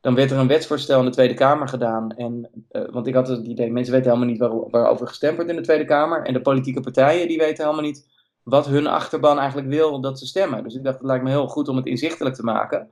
dan 0.00 0.14
werd 0.14 0.30
er 0.30 0.38
een 0.38 0.46
wetsvoorstel 0.46 0.98
in 0.98 1.04
de 1.04 1.10
Tweede 1.10 1.34
Kamer 1.34 1.68
gedaan. 1.68 2.10
En, 2.10 2.50
want 2.90 3.06
ik 3.06 3.14
had 3.14 3.28
het 3.28 3.46
idee, 3.46 3.72
mensen 3.72 3.92
weten 3.92 4.10
helemaal 4.10 4.30
niet 4.30 4.40
waar, 4.40 4.70
waarover 4.70 5.06
gestemd 5.06 5.34
wordt 5.34 5.50
in 5.50 5.56
de 5.56 5.62
Tweede 5.62 5.84
Kamer. 5.84 6.22
En 6.22 6.32
de 6.32 6.40
politieke 6.40 6.80
partijen 6.80 7.28
die 7.28 7.38
weten 7.38 7.64
helemaal 7.64 7.84
niet 7.84 8.06
wat 8.42 8.66
hun 8.66 8.86
achterban 8.86 9.38
eigenlijk 9.38 9.68
wil 9.68 10.00
dat 10.00 10.18
ze 10.18 10.26
stemmen. 10.26 10.62
Dus 10.62 10.74
ik 10.74 10.84
dacht, 10.84 10.98
het 10.98 11.06
lijkt 11.06 11.24
me 11.24 11.30
heel 11.30 11.48
goed 11.48 11.68
om 11.68 11.76
het 11.76 11.86
inzichtelijk 11.86 12.34
te 12.34 12.44
maken. 12.44 12.90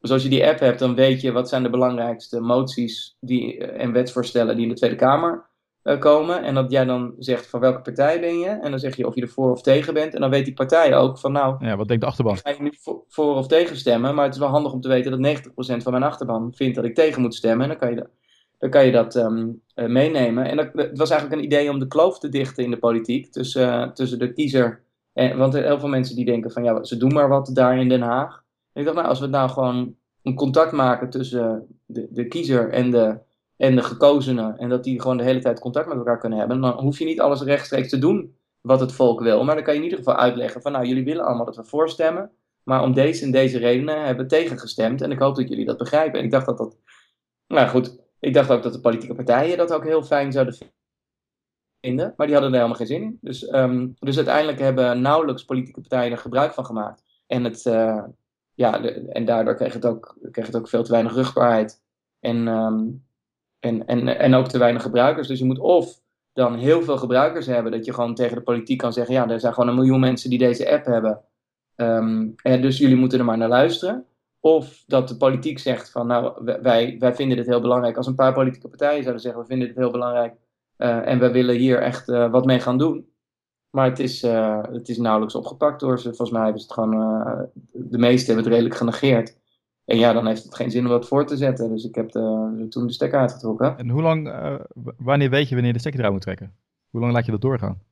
Dus 0.00 0.10
als 0.10 0.22
je 0.22 0.28
die 0.28 0.46
app 0.46 0.58
hebt, 0.58 0.78
dan 0.78 0.94
weet 0.94 1.20
je 1.20 1.32
wat 1.32 1.48
zijn 1.48 1.62
de 1.62 1.70
belangrijkste 1.70 2.40
moties 2.40 3.16
die, 3.20 3.66
en 3.66 3.92
wetsvoorstellen 3.92 4.54
die 4.54 4.64
in 4.64 4.70
de 4.70 4.76
Tweede 4.76 4.96
Kamer 4.96 5.49
komen. 5.98 6.42
En 6.42 6.54
dat 6.54 6.70
jij 6.70 6.84
dan 6.84 7.14
zegt 7.18 7.46
van 7.46 7.60
welke 7.60 7.80
partij 7.80 8.20
ben 8.20 8.38
je. 8.38 8.48
En 8.48 8.70
dan 8.70 8.80
zeg 8.80 8.96
je 8.96 9.06
of 9.06 9.14
je 9.14 9.22
er 9.22 9.28
voor 9.28 9.50
of 9.50 9.62
tegen 9.62 9.94
bent. 9.94 10.14
En 10.14 10.20
dan 10.20 10.30
weet 10.30 10.44
die 10.44 10.54
partij 10.54 10.96
ook 10.96 11.18
van 11.18 11.32
nou... 11.32 11.66
Ja, 11.66 11.76
wat 11.76 11.88
denkt 11.88 12.02
de 12.02 12.08
achterban? 12.08 12.36
Ga 12.36 12.50
je 12.50 12.62
nu 12.62 12.72
voor, 13.08 13.34
of 13.34 13.46
tegen 13.46 13.76
stemmen. 13.76 14.14
Maar 14.14 14.24
het 14.24 14.34
is 14.34 14.40
wel 14.40 14.48
handig 14.48 14.72
om 14.72 14.80
te 14.80 14.88
weten 14.88 15.22
dat 15.22 15.38
90% 15.38 15.82
van 15.82 15.92
mijn 15.92 16.04
achterban 16.04 16.52
vindt 16.54 16.76
dat 16.76 16.84
ik 16.84 16.94
tegen 16.94 17.22
moet 17.22 17.34
stemmen. 17.34 17.62
En 17.62 17.68
dan 17.68 17.78
kan 17.78 17.94
je, 17.94 18.08
dan 18.58 18.70
kan 18.70 18.86
je 18.86 18.92
dat 18.92 19.14
um, 19.14 19.62
uh, 19.74 19.86
meenemen. 19.86 20.44
En 20.44 20.56
dat, 20.56 20.68
het 20.72 20.98
was 20.98 21.10
eigenlijk 21.10 21.40
een 21.40 21.46
idee 21.46 21.70
om 21.70 21.78
de 21.78 21.86
kloof 21.86 22.18
te 22.18 22.28
dichten 22.28 22.64
in 22.64 22.70
de 22.70 22.78
politiek. 22.78 23.32
Tussen, 23.32 23.68
uh, 23.68 23.90
tussen 23.90 24.18
de 24.18 24.32
kiezer... 24.32 24.82
En, 25.12 25.38
want 25.38 25.54
er 25.54 25.62
heel 25.62 25.78
veel 25.78 25.88
mensen 25.88 26.16
die 26.16 26.24
denken 26.24 26.50
van 26.50 26.64
ja, 26.64 26.84
ze 26.84 26.96
doen 26.96 27.12
maar 27.12 27.28
wat 27.28 27.50
daar 27.52 27.78
in 27.78 27.88
Den 27.88 28.02
Haag. 28.02 28.42
En 28.72 28.80
ik 28.80 28.84
dacht 28.84 28.96
nou, 28.96 29.08
als 29.08 29.20
we 29.20 29.26
nou 29.26 29.50
gewoon 29.50 29.94
een 30.22 30.34
contact 30.34 30.72
maken 30.72 31.10
tussen 31.10 31.66
de, 31.86 32.08
de 32.10 32.28
kiezer 32.28 32.70
en 32.70 32.90
de 32.90 33.18
en 33.60 33.76
de 33.76 33.82
gekozenen. 33.82 34.58
En 34.58 34.68
dat 34.68 34.84
die 34.84 35.00
gewoon 35.00 35.16
de 35.16 35.22
hele 35.22 35.40
tijd 35.40 35.60
contact 35.60 35.88
met 35.88 35.96
elkaar 35.96 36.18
kunnen 36.18 36.38
hebben. 36.38 36.60
Dan 36.60 36.80
hoef 36.80 36.98
je 36.98 37.04
niet 37.04 37.20
alles 37.20 37.42
rechtstreeks 37.42 37.88
te 37.88 37.98
doen 37.98 38.36
wat 38.60 38.80
het 38.80 38.92
volk 38.92 39.20
wil. 39.20 39.44
Maar 39.44 39.54
dan 39.54 39.64
kan 39.64 39.72
je 39.72 39.78
in 39.78 39.84
ieder 39.84 39.98
geval 39.98 40.16
uitleggen 40.16 40.62
van 40.62 40.72
nou, 40.72 40.86
jullie 40.86 41.04
willen 41.04 41.24
allemaal 41.24 41.44
dat 41.44 41.56
we 41.56 41.64
voorstemmen. 41.64 42.30
Maar 42.62 42.82
om 42.82 42.92
deze 42.92 43.24
en 43.24 43.30
deze 43.30 43.58
redenen 43.58 44.04
hebben 44.04 44.24
we 44.24 44.30
tegengestemd. 44.30 45.02
En 45.02 45.10
ik 45.10 45.18
hoop 45.18 45.36
dat 45.36 45.48
jullie 45.48 45.64
dat 45.64 45.78
begrijpen. 45.78 46.18
En 46.18 46.24
ik 46.24 46.30
dacht 46.30 46.46
dat 46.46 46.58
dat. 46.58 46.76
Nou 47.46 47.68
goed, 47.68 47.98
ik 48.20 48.34
dacht 48.34 48.50
ook 48.50 48.62
dat 48.62 48.72
de 48.72 48.80
politieke 48.80 49.14
partijen 49.14 49.58
dat 49.58 49.72
ook 49.72 49.84
heel 49.84 50.02
fijn 50.02 50.32
zouden 50.32 50.56
vinden. 51.80 52.14
Maar 52.16 52.26
die 52.26 52.36
hadden 52.36 52.54
er 52.54 52.58
helemaal 52.58 52.78
geen 52.78 52.86
zin 52.86 53.02
in. 53.02 53.18
Dus, 53.20 53.52
um, 53.52 53.94
dus 53.98 54.16
uiteindelijk 54.16 54.58
hebben 54.58 55.00
nauwelijks 55.00 55.44
politieke 55.44 55.80
partijen 55.80 56.12
er 56.12 56.18
gebruik 56.18 56.52
van 56.52 56.66
gemaakt. 56.66 57.04
En, 57.26 57.44
het, 57.44 57.64
uh, 57.64 58.04
ja, 58.54 58.82
en 59.08 59.24
daardoor 59.24 59.54
kreeg 59.54 59.72
het, 59.72 59.86
ook, 59.86 60.16
kreeg 60.30 60.46
het 60.46 60.56
ook 60.56 60.68
veel 60.68 60.82
te 60.82 60.90
weinig 60.90 61.14
rugbaarheid. 61.14 61.82
En 62.20 62.46
um, 62.46 63.08
en, 63.60 63.86
en, 63.86 64.18
en 64.18 64.34
ook 64.34 64.48
te 64.48 64.58
weinig 64.58 64.82
gebruikers. 64.82 65.28
Dus 65.28 65.38
je 65.38 65.44
moet 65.44 65.58
of 65.58 66.00
dan 66.32 66.54
heel 66.54 66.82
veel 66.82 66.96
gebruikers 66.96 67.46
hebben, 67.46 67.72
dat 67.72 67.84
je 67.84 67.92
gewoon 67.92 68.14
tegen 68.14 68.36
de 68.36 68.42
politiek 68.42 68.78
kan 68.78 68.92
zeggen: 68.92 69.14
ja, 69.14 69.28
er 69.28 69.40
zijn 69.40 69.54
gewoon 69.54 69.68
een 69.68 69.74
miljoen 69.74 70.00
mensen 70.00 70.30
die 70.30 70.38
deze 70.38 70.70
app 70.70 70.84
hebben. 70.84 71.20
En 72.42 72.60
dus 72.60 72.78
jullie 72.78 72.96
moeten 72.96 73.18
er 73.18 73.24
maar 73.24 73.38
naar 73.38 73.48
luisteren. 73.48 74.04
Of 74.40 74.84
dat 74.86 75.08
de 75.08 75.16
politiek 75.16 75.58
zegt 75.58 75.90
van 75.90 76.06
nou, 76.06 76.44
wij, 76.62 76.96
wij 76.98 77.14
vinden 77.14 77.36
dit 77.36 77.46
heel 77.46 77.60
belangrijk. 77.60 77.96
Als 77.96 78.06
een 78.06 78.14
paar 78.14 78.32
politieke 78.32 78.68
partijen 78.68 79.02
zouden 79.02 79.22
zeggen, 79.22 79.40
we 79.40 79.46
vinden 79.46 79.68
dit 79.68 79.76
heel 79.76 79.90
belangrijk. 79.90 80.34
Uh, 80.78 81.06
en 81.06 81.18
wij 81.18 81.32
willen 81.32 81.56
hier 81.56 81.82
echt 81.82 82.08
uh, 82.08 82.30
wat 82.30 82.44
mee 82.44 82.60
gaan 82.60 82.78
doen. 82.78 83.08
Maar 83.70 83.88
het 83.88 83.98
is, 83.98 84.24
uh, 84.24 84.62
het 84.72 84.88
is 84.88 84.98
nauwelijks 84.98 85.34
opgepakt 85.34 85.80
door 85.80 85.98
ze. 85.98 86.08
Volgens 86.08 86.30
mij 86.30 86.42
hebben 86.42 86.60
ze 86.60 86.66
het 86.66 86.76
gewoon, 86.76 87.48
de 87.72 87.98
meesten 87.98 88.26
hebben 88.26 88.44
het 88.44 88.52
redelijk 88.52 88.74
genegeerd. 88.74 89.39
En 89.90 89.98
ja, 89.98 90.12
dan 90.12 90.26
heeft 90.26 90.44
het 90.44 90.54
geen 90.54 90.70
zin 90.70 90.84
om 90.84 90.90
dat 90.90 91.08
voor 91.08 91.26
te 91.26 91.36
zetten. 91.36 91.70
Dus 91.70 91.84
ik 91.84 91.94
heb 91.94 92.10
de, 92.10 92.66
toen 92.68 92.86
de 92.86 92.92
stekker 92.92 93.18
uitgetrokken. 93.18 93.78
En 93.78 93.88
hoe 93.88 94.02
lang, 94.02 94.28
uh, 94.28 94.60
wanneer 94.96 95.30
weet 95.30 95.48
je 95.48 95.54
wanneer 95.54 95.72
de 95.72 95.78
stekker 95.78 96.00
eruit 96.00 96.14
moet 96.14 96.24
trekken? 96.24 96.56
Hoe 96.90 97.00
lang 97.00 97.12
laat 97.12 97.24
je 97.24 97.30
dat 97.30 97.40
doorgaan? 97.40 97.82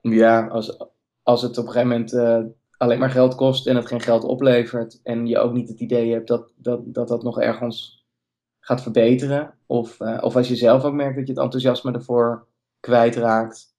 Ja, 0.00 0.46
als, 0.46 0.78
als 1.22 1.42
het 1.42 1.58
op 1.58 1.66
een 1.66 1.72
gegeven 1.72 1.88
moment 1.88 2.12
uh, 2.12 2.52
alleen 2.76 2.98
maar 2.98 3.10
geld 3.10 3.34
kost 3.34 3.66
en 3.66 3.76
het 3.76 3.86
geen 3.86 4.00
geld 4.00 4.24
oplevert. 4.24 5.00
En 5.02 5.26
je 5.26 5.38
ook 5.38 5.52
niet 5.52 5.68
het 5.68 5.80
idee 5.80 6.12
hebt 6.12 6.28
dat 6.28 6.52
dat, 6.56 6.94
dat, 6.94 7.08
dat 7.08 7.22
nog 7.22 7.40
ergens 7.40 8.06
gaat 8.60 8.82
verbeteren. 8.82 9.54
Of, 9.66 10.00
uh, 10.00 10.18
of 10.20 10.36
als 10.36 10.48
je 10.48 10.56
zelf 10.56 10.84
ook 10.84 10.94
merkt 10.94 11.16
dat 11.16 11.26
je 11.26 11.32
het 11.32 11.42
enthousiasme 11.42 11.92
ervoor 11.92 12.46
kwijtraakt. 12.80 13.74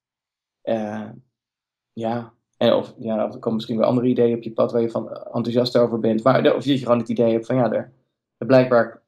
ja, 1.93 2.33
en 2.61 2.73
of, 2.73 2.93
ja, 2.97 3.25
of 3.25 3.33
er 3.33 3.39
komen 3.39 3.53
misschien 3.53 3.77
wel 3.77 3.87
andere 3.87 4.07
ideeën 4.07 4.35
op 4.35 4.43
je 4.43 4.51
pad 4.51 4.71
waar 4.71 4.81
je 4.81 4.89
van 4.89 5.11
enthousiast 5.11 5.77
over 5.77 5.99
bent. 5.99 6.23
Maar, 6.23 6.55
of 6.55 6.65
je 6.65 6.77
gewoon 6.77 6.97
het 6.97 7.09
idee 7.09 7.31
hebt 7.31 7.45
van 7.45 7.55
ja, 7.55 7.71
er, 7.71 7.91
blijkbaar, 8.37 9.01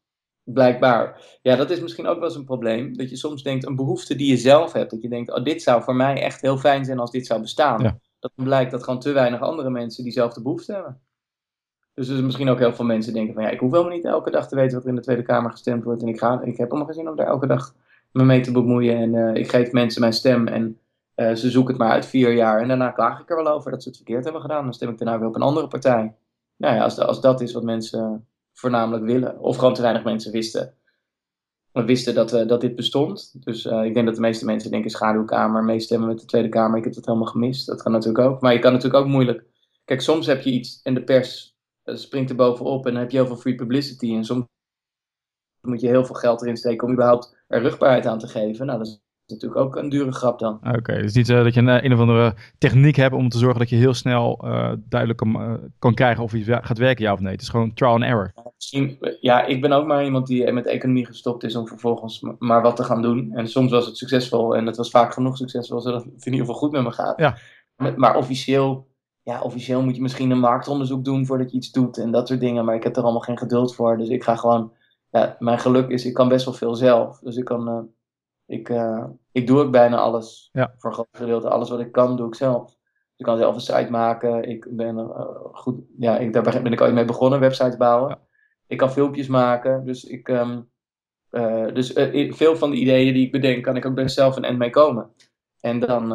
blijkbaar. 0.43 1.21
Ja, 1.41 1.55
dat 1.55 1.69
is 1.69 1.81
misschien 1.81 2.07
ook 2.07 2.15
wel 2.15 2.27
eens 2.27 2.35
een 2.35 2.45
probleem. 2.45 2.97
Dat 2.97 3.09
je 3.09 3.15
soms 3.15 3.43
denkt, 3.43 3.65
een 3.65 3.75
behoefte 3.75 4.15
die 4.15 4.29
je 4.29 4.37
zelf 4.37 4.71
hebt. 4.71 4.91
Dat 4.91 5.01
je 5.01 5.09
denkt, 5.09 5.31
oh, 5.31 5.43
dit 5.43 5.61
zou 5.61 5.83
voor 5.83 5.95
mij 5.95 6.21
echt 6.21 6.41
heel 6.41 6.57
fijn 6.57 6.85
zijn 6.85 6.99
als 6.99 7.11
dit 7.11 7.25
zou 7.25 7.41
bestaan. 7.41 7.81
Ja. 7.81 7.99
Dat 8.19 8.31
blijkt 8.35 8.71
dat 8.71 8.83
gewoon 8.83 8.99
te 8.99 9.11
weinig 9.11 9.41
andere 9.41 9.69
mensen 9.69 10.03
diezelfde 10.03 10.41
behoefte 10.41 10.73
hebben. 10.73 11.01
Dus 11.93 12.07
er 12.07 12.23
misschien 12.23 12.49
ook 12.49 12.59
heel 12.59 12.73
veel 12.73 12.85
mensen 12.85 13.13
denken 13.13 13.33
van 13.33 13.43
ja, 13.43 13.49
ik 13.49 13.59
hoef 13.59 13.71
helemaal 13.71 13.95
niet 13.95 14.05
elke 14.05 14.31
dag 14.31 14.47
te 14.47 14.55
weten 14.55 14.73
wat 14.73 14.83
er 14.83 14.89
in 14.89 14.95
de 14.95 15.01
Tweede 15.01 15.23
Kamer 15.23 15.51
gestemd 15.51 15.83
wordt. 15.83 16.01
En 16.01 16.07
ik, 16.07 16.19
ga, 16.19 16.41
ik 16.41 16.57
heb 16.57 16.67
helemaal 16.67 16.85
geen 16.85 16.93
zin 16.93 17.09
om 17.09 17.15
daar 17.15 17.27
elke 17.27 17.47
dag 17.47 17.75
me 18.11 18.23
mee 18.23 18.41
te 18.41 18.51
bemoeien. 18.51 18.97
En 18.97 19.13
uh, 19.13 19.35
ik 19.35 19.49
geef 19.49 19.71
mensen 19.71 20.01
mijn 20.01 20.13
stem 20.13 20.47
en 20.47 20.77
uh, 21.15 21.33
ze 21.33 21.49
zoeken 21.49 21.73
het 21.73 21.83
maar 21.83 21.91
uit 21.91 22.05
vier 22.05 22.33
jaar 22.33 22.61
en 22.61 22.67
daarna 22.67 22.91
klaag 22.91 23.21
ik 23.21 23.29
er 23.29 23.43
wel 23.43 23.53
over 23.53 23.71
dat 23.71 23.81
ze 23.81 23.87
het 23.87 23.97
verkeerd 23.97 24.23
hebben 24.23 24.41
gedaan. 24.41 24.63
Dan 24.63 24.73
stem 24.73 24.89
ik 24.89 24.97
daarna 24.97 25.19
weer 25.19 25.27
op 25.27 25.35
een 25.35 25.41
andere 25.41 25.67
partij. 25.67 26.15
Nou 26.57 26.75
ja, 26.75 26.83
als, 26.83 26.99
als 26.99 27.21
dat 27.21 27.41
is 27.41 27.53
wat 27.53 27.63
mensen 27.63 28.27
voornamelijk 28.53 29.05
willen, 29.05 29.39
of 29.39 29.57
gewoon 29.57 29.73
te 29.73 29.81
weinig 29.81 30.03
mensen 30.03 30.31
wisten 30.31 30.77
wisten 31.73 32.15
dat, 32.15 32.31
we, 32.31 32.45
dat 32.45 32.61
dit 32.61 32.75
bestond. 32.75 33.43
Dus 33.43 33.65
ik 33.65 33.93
denk 33.93 34.05
dat 34.05 34.15
de 34.15 34.21
meeste 34.21 34.45
mensen 34.45 34.71
denken 34.71 34.89
schaduwkamer, 34.89 35.63
meestemmen 35.63 36.07
met 36.07 36.19
de 36.19 36.25
Tweede 36.25 36.49
Kamer. 36.49 36.77
Ik 36.77 36.83
heb 36.83 36.95
het 36.95 37.05
helemaal 37.05 37.27
gemist. 37.27 37.65
Dat 37.65 37.81
kan 37.81 37.91
natuurlijk 37.91 38.27
ook. 38.27 38.41
Maar 38.41 38.53
je 38.53 38.59
kan 38.59 38.73
natuurlijk 38.73 39.03
ook 39.03 39.09
moeilijk. 39.09 39.45
Kijk, 39.85 40.01
soms 40.01 40.25
heb 40.25 40.41
je 40.41 40.51
iets 40.51 40.81
en 40.81 40.93
de 40.93 41.03
pers 41.03 41.57
springt 41.83 42.29
er 42.29 42.35
bovenop 42.35 42.85
en 42.85 42.91
dan 42.91 43.01
heb 43.01 43.11
je 43.11 43.17
heel 43.17 43.27
veel 43.27 43.35
free 43.35 43.55
publicity. 43.55 44.13
En 44.13 44.23
soms 44.23 44.45
moet 45.61 45.81
je 45.81 45.87
heel 45.87 46.05
veel 46.05 46.15
geld 46.15 46.41
erin 46.41 46.57
steken 46.57 46.87
om 46.87 46.93
überhaupt 46.93 47.35
er 47.47 47.61
rugbaarheid 47.61 48.05
aan 48.05 48.19
te 48.19 48.27
geven. 48.27 48.65
Nou, 48.65 48.77
dat 48.77 48.87
is 48.87 49.02
natuurlijk 49.27 49.61
ook 49.61 49.75
een 49.75 49.89
dure 49.89 50.11
grap 50.11 50.39
dan. 50.39 50.59
Oké, 50.75 51.01
dus 51.01 51.13
niet 51.13 51.29
uh, 51.29 51.43
dat 51.43 51.53
je 51.53 51.59
een, 51.59 51.85
een 51.85 51.93
of 51.93 51.99
andere 51.99 52.35
techniek 52.57 52.95
hebt 52.95 53.15
om 53.15 53.29
te 53.29 53.37
zorgen 53.37 53.59
dat 53.59 53.69
je 53.69 53.75
heel 53.75 53.93
snel 53.93 54.39
uh, 54.43 54.71
duidelijk 54.89 55.19
kan, 55.19 55.41
uh, 55.41 55.53
kan 55.79 55.93
krijgen 55.93 56.23
of 56.23 56.31
je 56.31 56.59
gaat 56.61 56.77
werken, 56.77 57.03
ja 57.03 57.13
of 57.13 57.19
nee. 57.19 57.31
Het 57.31 57.41
is 57.41 57.49
gewoon 57.49 57.73
trial 57.73 57.93
and 57.93 58.03
error. 58.03 58.33
Misschien, 58.55 58.97
ja, 59.21 59.45
ik 59.45 59.61
ben 59.61 59.71
ook 59.71 59.85
maar 59.85 60.03
iemand 60.03 60.27
die 60.27 60.51
met 60.51 60.65
economie 60.65 61.05
gestopt 61.05 61.43
is 61.43 61.55
om 61.55 61.67
vervolgens 61.67 62.25
maar 62.39 62.61
wat 62.61 62.75
te 62.75 62.83
gaan 62.83 63.01
doen. 63.01 63.31
En 63.33 63.47
soms 63.47 63.71
was 63.71 63.85
het 63.85 63.97
succesvol 63.97 64.55
en 64.55 64.65
het 64.65 64.77
was 64.77 64.89
vaak 64.89 65.13
genoeg 65.13 65.37
succesvol, 65.37 65.81
zodat 65.81 66.03
het 66.03 66.25
in 66.25 66.31
ieder 66.31 66.39
geval 66.39 66.61
goed 66.61 66.71
met 66.71 66.83
me 66.83 66.91
gaat. 66.91 67.19
Ja. 67.19 67.37
Maar, 67.75 67.93
maar 67.95 68.15
officieel, 68.15 68.87
ja, 69.21 69.41
officieel 69.41 69.83
moet 69.83 69.95
je 69.95 70.01
misschien 70.01 70.31
een 70.31 70.39
marktonderzoek 70.39 71.05
doen 71.05 71.25
voordat 71.25 71.51
je 71.51 71.57
iets 71.57 71.71
doet 71.71 71.97
en 71.97 72.11
dat 72.11 72.27
soort 72.27 72.39
dingen. 72.39 72.65
Maar 72.65 72.75
ik 72.75 72.83
heb 72.83 72.95
er 72.95 73.03
allemaal 73.03 73.21
geen 73.21 73.37
geduld 73.37 73.75
voor. 73.75 73.97
Dus 73.97 74.09
ik 74.09 74.23
ga 74.23 74.35
gewoon, 74.35 74.71
ja, 75.09 75.35
mijn 75.39 75.59
geluk 75.59 75.89
is, 75.89 76.05
ik 76.05 76.13
kan 76.13 76.27
best 76.27 76.45
wel 76.45 76.53
veel 76.53 76.75
zelf. 76.75 77.19
Dus 77.19 77.35
ik 77.35 77.45
kan 77.45 77.89
ik, 78.45 78.69
uh, 78.69 79.05
ik 79.31 79.47
doe 79.47 79.59
ook 79.59 79.71
bijna 79.71 79.97
alles. 79.97 80.49
Ja. 80.51 80.73
Voor 80.77 80.89
een 80.89 80.95
groot 80.95 81.07
gedeelte. 81.11 81.49
Alles 81.49 81.69
wat 81.69 81.79
ik 81.79 81.91
kan, 81.91 82.17
doe 82.17 82.27
ik 82.27 82.35
zelf. 82.35 82.65
Dus 82.65 82.77
ik 83.17 83.25
kan 83.25 83.37
zelf 83.37 83.55
een 83.55 83.61
site 83.61 83.91
maken. 83.91 84.43
Ik 84.43 84.67
ben 84.69 84.97
uh, 84.97 85.29
goed. 85.51 85.81
Ja, 85.97 86.17
ik, 86.17 86.33
daar 86.33 86.61
ben 86.63 86.73
ik 86.73 86.81
ooit 86.81 86.93
mee 86.93 87.05
begonnen, 87.05 87.39
websites 87.39 87.77
bouwen. 87.77 88.09
Ja. 88.09 88.19
Ik 88.67 88.77
kan 88.77 88.91
filmpjes 88.91 89.27
maken. 89.27 89.85
Dus, 89.85 90.03
ik, 90.03 90.27
um, 90.27 90.69
uh, 91.31 91.73
dus 91.73 91.91
veel 92.35 92.55
van 92.55 92.69
de 92.69 92.77
ideeën 92.77 93.13
die 93.13 93.25
ik 93.25 93.31
bedenk, 93.31 93.63
kan 93.63 93.75
ik 93.75 93.85
ook 93.85 93.95
best 93.95 94.15
zelf 94.15 94.35
een 94.35 94.43
end 94.43 94.57
mee 94.57 94.69
komen. 94.69 95.11
En 95.59 95.79
dan, 95.79 96.09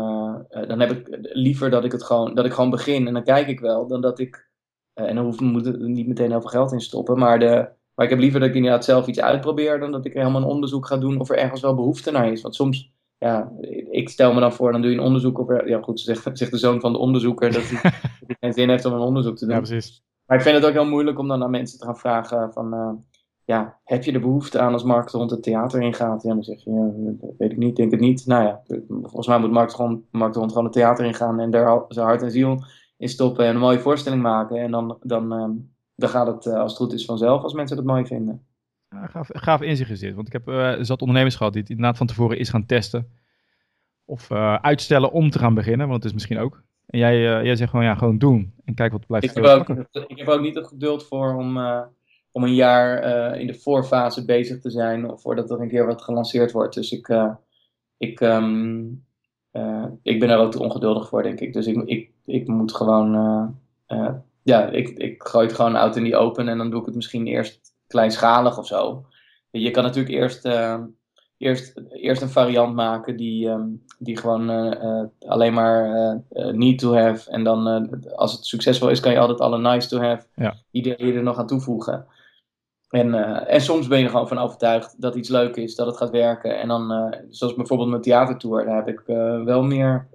dan 0.49 0.80
heb 0.80 0.90
ik 0.90 1.18
liever 1.20 1.70
dat 1.70 1.85
ik 1.85 1.92
het 1.92 2.02
gewoon, 2.02 2.35
dat 2.35 2.44
ik 2.44 2.52
gewoon 2.52 2.70
begin 2.70 3.06
en 3.06 3.12
dan 3.12 3.25
kijk 3.25 3.49
ik 3.49 3.61
wel, 3.61 3.87
dan 3.87 4.00
dat 4.00 4.18
ik. 4.18 4.50
en 4.94 5.14
dan 5.14 5.25
hoef 5.25 5.40
ik 5.40 5.66
er 5.66 5.78
niet 5.78 6.06
meteen 6.06 6.30
heel 6.30 6.40
veel 6.40 6.50
geld 6.50 6.73
in 6.73 6.80
stoppen. 6.80 7.18
Maar 7.18 7.38
de, 7.38 7.68
maar 7.99 8.07
ik 8.07 8.12
heb 8.12 8.23
liever 8.23 8.40
dat 8.40 8.49
ik 8.49 8.55
inderdaad 8.55 8.85
zelf 8.85 9.07
iets 9.07 9.21
uitprobeer 9.21 9.81
dan 9.81 9.93
dat 9.93 10.05
ik 10.05 10.12
helemaal 10.12 10.40
een 10.40 10.47
onderzoek 10.47 10.87
ga 10.87 10.97
doen 10.97 11.21
of 11.21 11.31
er 11.31 11.38
ergens 11.38 11.61
wel 11.61 11.75
behoefte 11.75 12.11
naar 12.11 12.33
is. 12.33 12.43
Want 12.43 12.55
soms, 12.55 12.93
ja, 13.19 13.52
ik 13.90 14.09
stel 14.09 14.35
me 14.35 14.40
dan 14.40 14.52
voor, 14.52 14.73
dan 14.73 14.83
doe 14.83 14.90
je 14.90 14.97
een 14.97 15.02
onderzoek 15.02 15.38
of 15.38 15.49
er, 15.49 15.69
ja 15.69 15.81
goed, 15.81 16.00
zegt, 16.00 16.31
zegt 16.38 16.50
de 16.50 16.59
zoon 16.59 16.81
van 16.81 16.93
de 16.93 16.99
onderzoeker 16.99 17.52
dat 17.52 17.62
hij, 17.62 17.81
dat 17.93 18.26
hij 18.26 18.37
geen 18.40 18.52
zin 18.52 18.69
heeft 18.69 18.85
om 18.85 18.93
een 18.93 19.00
onderzoek 19.00 19.37
te 19.37 19.45
doen. 19.45 19.55
Ja, 19.55 19.61
precies. 19.61 20.02
Maar 20.26 20.37
ik 20.37 20.43
vind 20.43 20.57
het 20.57 20.64
ook 20.64 20.73
heel 20.73 20.87
moeilijk 20.87 21.19
om 21.19 21.28
dan 21.28 21.43
aan 21.43 21.50
mensen 21.50 21.78
te 21.78 21.85
gaan 21.85 21.99
vragen 21.99 22.52
van, 22.52 22.75
uh, 22.75 22.90
ja, 23.45 23.78
heb 23.85 24.05
je 24.05 24.12
er 24.12 24.21
behoefte 24.21 24.59
aan 24.59 24.73
als 24.73 24.85
Mark 24.85 25.11
rond 25.11 25.31
het 25.31 25.43
theater 25.43 25.83
ingaat? 25.83 26.23
Ja, 26.23 26.35
dan 26.35 26.45
zeg 26.45 26.64
je, 26.64 26.71
ja, 26.71 27.28
weet 27.38 27.52
ik 27.52 27.59
niet, 27.59 27.76
denk 27.76 27.90
het 27.90 28.00
niet. 28.00 28.26
Nou 28.26 28.45
ja, 28.45 28.62
volgens 28.88 29.26
mij 29.26 29.38
moet 29.38 29.50
Mark 29.50 29.73
gewoon, 29.73 30.05
Mark 30.11 30.35
rond 30.35 30.50
gewoon 30.50 30.64
het 30.64 30.73
theater 30.73 31.05
ingaan 31.05 31.40
en 31.40 31.50
daar 31.50 31.85
zijn 31.88 32.07
hart 32.07 32.23
en 32.23 32.31
ziel 32.31 32.64
in 32.97 33.09
stoppen 33.09 33.45
en 33.45 33.55
een 33.55 33.61
mooie 33.61 33.81
voorstelling 33.81 34.23
maken. 34.23 34.57
En 34.57 34.71
dan, 34.71 34.99
dan 35.02 35.33
um, 35.33 35.76
dan 35.99 36.09
gaat 36.09 36.26
het, 36.26 36.47
uh, 36.47 36.55
als 36.55 36.73
het 36.73 36.81
goed 36.81 36.93
is, 36.93 37.05
vanzelf 37.05 37.43
als 37.43 37.52
mensen 37.52 37.76
het 37.76 37.87
mooi 37.87 38.07
vinden. 38.07 38.47
Ja, 38.88 39.07
gaaf, 39.07 39.28
gaaf 39.33 39.61
inzicht 39.61 39.90
is 39.90 40.00
dit. 40.00 40.14
Want 40.14 40.26
ik 40.26 40.33
heb 40.33 40.49
uh, 40.49 40.75
zat 40.81 41.00
ondernemers 41.00 41.37
gehad 41.37 41.52
die 41.52 41.62
het 41.62 41.71
inderdaad 41.71 41.97
van 41.97 42.07
tevoren 42.07 42.38
is 42.38 42.49
gaan 42.49 42.67
testen. 42.67 43.12
Of 44.05 44.31
uh, 44.31 44.55
uitstellen 44.55 45.12
om 45.12 45.31
te 45.31 45.38
gaan 45.38 45.55
beginnen, 45.55 45.88
want 45.88 46.02
het 46.02 46.12
is 46.12 46.12
misschien 46.12 46.38
ook. 46.38 46.62
En 46.87 46.99
jij, 46.99 47.21
jij 47.21 47.57
zegt 47.57 47.71
gewoon, 47.71 47.85
ja, 47.85 47.95
gewoon 47.95 48.19
doen. 48.19 48.55
En 48.64 48.75
kijk 48.75 48.93
wat 48.93 49.07
blijft 49.07 49.26
ik 49.26 49.35
heb, 49.35 49.45
ook, 49.45 49.69
ik 50.07 50.19
heb 50.19 50.28
ook 50.28 50.40
niet 50.40 50.55
het 50.55 50.67
geduld 50.67 51.07
voor 51.07 51.37
om, 51.37 51.59
om 52.31 52.43
een 52.43 52.55
jaar 52.55 53.02
in 53.37 53.47
de 53.47 53.55
voorfase 53.55 54.25
bezig 54.25 54.61
te 54.61 54.71
zijn. 54.71 55.11
Of 55.11 55.21
voordat 55.21 55.50
er 55.50 55.61
een 55.61 55.69
keer 55.69 55.87
wat 55.87 56.02
gelanceerd 56.02 56.52
wordt. 56.52 56.75
Dus 56.75 56.93
ik, 56.93 57.37
ik, 57.97 58.21
um, 58.21 59.05
ik 60.02 60.21
ben 60.21 60.31
er 60.31 60.38
ook 60.38 60.52
te 60.52 60.62
ongeduldig 60.62 61.09
voor, 61.09 61.23
denk 61.23 61.40
ik. 61.40 61.52
Dus 61.52 61.67
ik, 61.67 61.83
ik, 61.85 62.11
ik 62.25 62.49
moet 62.49 62.75
gewoon 62.75 63.14
ja, 64.49 64.67
ik, 64.67 64.88
ik 64.88 65.23
gooi 65.23 65.47
het 65.47 65.57
gewoon 65.57 65.76
out 65.76 65.97
in 65.97 66.02
die 66.02 66.17
open 66.17 66.49
en 66.49 66.59
dan 66.59 66.71
doe 66.71 66.81
ik 66.81 66.87
het 66.87 66.95
misschien 66.95 67.26
eerst 67.26 67.75
kleinschalig 67.87 68.59
of 68.59 68.67
zo. 68.67 69.07
Je 69.50 69.71
kan 69.71 69.83
natuurlijk 69.83 70.14
eerst, 70.14 70.47
uh, 70.47 70.81
eerst, 71.37 71.82
eerst 71.91 72.23
een 72.23 72.28
variant 72.28 72.75
maken 72.75 73.17
die, 73.17 73.49
um, 73.49 73.84
die 73.99 74.17
gewoon 74.17 74.50
uh, 74.50 74.82
uh, 74.82 75.04
alleen 75.30 75.52
maar 75.52 76.23
need 76.32 76.78
to 76.78 76.95
have. 76.95 77.30
En 77.30 77.45
dan 77.45 77.91
als 78.17 78.32
het 78.32 78.47
succesvol 78.47 78.89
is, 78.89 79.00
kan 79.00 79.13
je 79.13 79.19
altijd 79.19 79.41
alle 79.41 79.58
nice 79.58 79.89
to 79.89 79.99
have 79.99 80.26
ja. 80.34 80.54
ideeën 80.71 81.17
er 81.17 81.23
nog 81.23 81.39
aan 81.39 81.47
toevoegen. 81.47 82.06
En, 82.89 83.15
en 83.47 83.61
soms 83.61 83.87
ben 83.87 83.99
je 83.99 84.04
er 84.04 84.11
gewoon 84.11 84.28
van 84.28 84.39
overtuigd 84.39 85.00
dat 85.00 85.15
iets 85.15 85.28
leuk 85.28 85.56
is, 85.56 85.75
dat 85.75 85.87
het 85.87 85.97
gaat 85.97 86.11
werken. 86.11 86.58
En 86.58 86.69
dan, 86.69 87.15
zoals 87.28 87.54
bijvoorbeeld 87.54 87.91
mijn 87.91 88.02
theatertour, 88.02 88.65
daar 88.65 88.76
heb 88.76 88.89
ik 88.89 89.02
wel 89.45 89.63
meer 89.63 90.08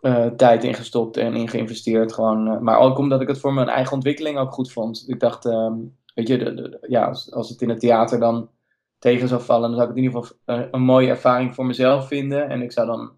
uh, 0.00 0.26
tijd 0.26 0.64
in 0.64 0.74
gestopt 0.74 1.16
en 1.16 1.34
in 1.34 1.48
geïnvesteerd. 1.48 2.12
Gewoon, 2.12 2.48
uh, 2.48 2.58
maar 2.58 2.78
ook 2.78 2.98
omdat 2.98 3.20
ik 3.20 3.28
het 3.28 3.38
voor 3.38 3.52
mijn 3.52 3.68
eigen 3.68 3.92
ontwikkeling 3.92 4.38
ook 4.38 4.52
goed 4.52 4.72
vond. 4.72 5.04
Ik 5.06 5.20
dacht, 5.20 5.44
um, 5.44 5.96
weet 6.14 6.28
je, 6.28 6.78
ja, 6.88 7.04
als, 7.30 7.48
het 7.48 7.62
in 7.62 7.68
het 7.68 7.80
theater 7.80 8.18
dan 8.18 8.50
tegen 8.98 9.28
zou 9.28 9.40
vallen, 9.40 9.70
dan 9.70 9.78
zou 9.78 9.82
ik 9.82 9.88
het 9.88 9.98
in 9.98 10.04
ieder 10.04 10.22
geval 10.22 10.38
een, 10.44 10.68
een 10.70 10.82
mooie 10.82 11.08
ervaring 11.08 11.54
voor 11.54 11.66
mezelf 11.66 12.06
vinden. 12.06 12.48
En 12.48 12.62
ik 12.62 12.72
zou 12.72 12.86
dan, 12.86 13.12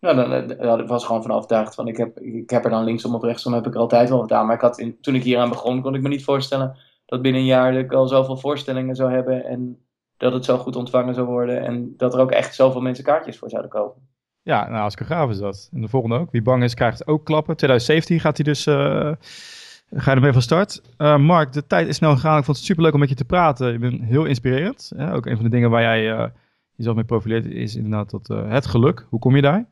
nou, 0.00 0.16
dan, 0.16 0.46
dan, 0.46 0.86
was 0.86 1.04
gewoon 1.04 1.22
van 1.22 1.30
overtuigd 1.30 1.74
van, 1.74 1.88
ik 1.88 1.96
heb, 1.96 2.20
ik 2.20 2.50
heb 2.50 2.64
er 2.64 2.70
dan 2.70 2.84
linksom 2.84 3.14
of 3.14 3.22
rechtsom, 3.22 3.52
heb 3.52 3.66
ik 3.66 3.74
er 3.74 3.80
altijd 3.80 4.08
wel 4.08 4.20
wat 4.20 4.32
aan. 4.32 4.46
Maar 4.46 4.54
ik 4.54 4.60
had 4.60 4.84
toen 5.00 5.14
ik 5.14 5.22
hier 5.22 5.38
aan 5.38 5.48
begon, 5.48 5.82
kon 5.82 5.94
ik 5.94 6.02
me 6.02 6.08
niet 6.08 6.24
voorstellen 6.24 6.76
dat 7.06 7.22
binnen 7.22 7.40
een 7.40 7.46
jaar 7.46 7.72
dat 7.72 7.82
ik 7.82 7.92
al 7.92 8.08
zoveel 8.08 8.36
voorstellingen 8.36 8.96
zou 8.96 9.12
hebben 9.12 9.44
en 9.44 9.84
dat 10.16 10.32
het 10.32 10.44
zo 10.44 10.58
goed 10.58 10.76
ontvangen 10.76 11.14
zou 11.14 11.26
worden. 11.26 11.64
En 11.64 11.94
dat 11.96 12.14
er 12.14 12.20
ook 12.20 12.30
echt 12.30 12.54
zoveel 12.54 12.80
mensen 12.80 13.04
kaartjes 13.04 13.38
voor 13.38 13.50
zouden 13.50 13.70
kopen. 13.70 14.09
Ja, 14.42 14.68
nou, 14.68 14.82
als 14.82 14.94
gaaf 14.98 15.30
is 15.30 15.38
dat. 15.38 15.68
En 15.72 15.80
de 15.80 15.88
volgende 15.88 16.16
ook. 16.16 16.30
Wie 16.30 16.42
bang 16.42 16.62
is, 16.62 16.74
krijgt 16.74 17.06
ook 17.06 17.24
klappen. 17.24 17.56
2017 17.56 18.20
gaat 18.20 18.36
hij 18.36 18.44
dus... 18.44 18.66
Uh, 18.66 19.12
ga 19.90 20.10
je 20.10 20.16
ermee 20.16 20.32
van 20.32 20.42
start. 20.42 20.82
Uh, 20.98 21.18
Mark, 21.18 21.52
de 21.52 21.66
tijd 21.66 21.88
is 21.88 21.96
snel 21.96 22.14
gegaan. 22.14 22.38
Ik 22.38 22.44
vond 22.44 22.56
het 22.56 22.66
superleuk 22.66 22.92
om 22.92 23.00
met 23.00 23.08
je 23.08 23.14
te 23.14 23.24
praten. 23.24 23.72
Je 23.72 23.78
bent 23.78 24.02
heel 24.02 24.24
inspirerend. 24.24 24.92
Hè? 24.96 25.14
Ook 25.14 25.26
een 25.26 25.34
van 25.34 25.44
de 25.44 25.50
dingen 25.50 25.70
waar 25.70 25.82
jij 25.82 26.12
uh, 26.12 26.26
jezelf 26.74 26.96
mee 26.96 27.04
profileert 27.04 27.46
is 27.46 27.76
inderdaad 27.76 28.10
dat, 28.10 28.28
het 28.28 28.66
geluk. 28.66 29.06
Hoe 29.08 29.18
kom 29.18 29.36
je 29.36 29.42
daar? 29.42 29.68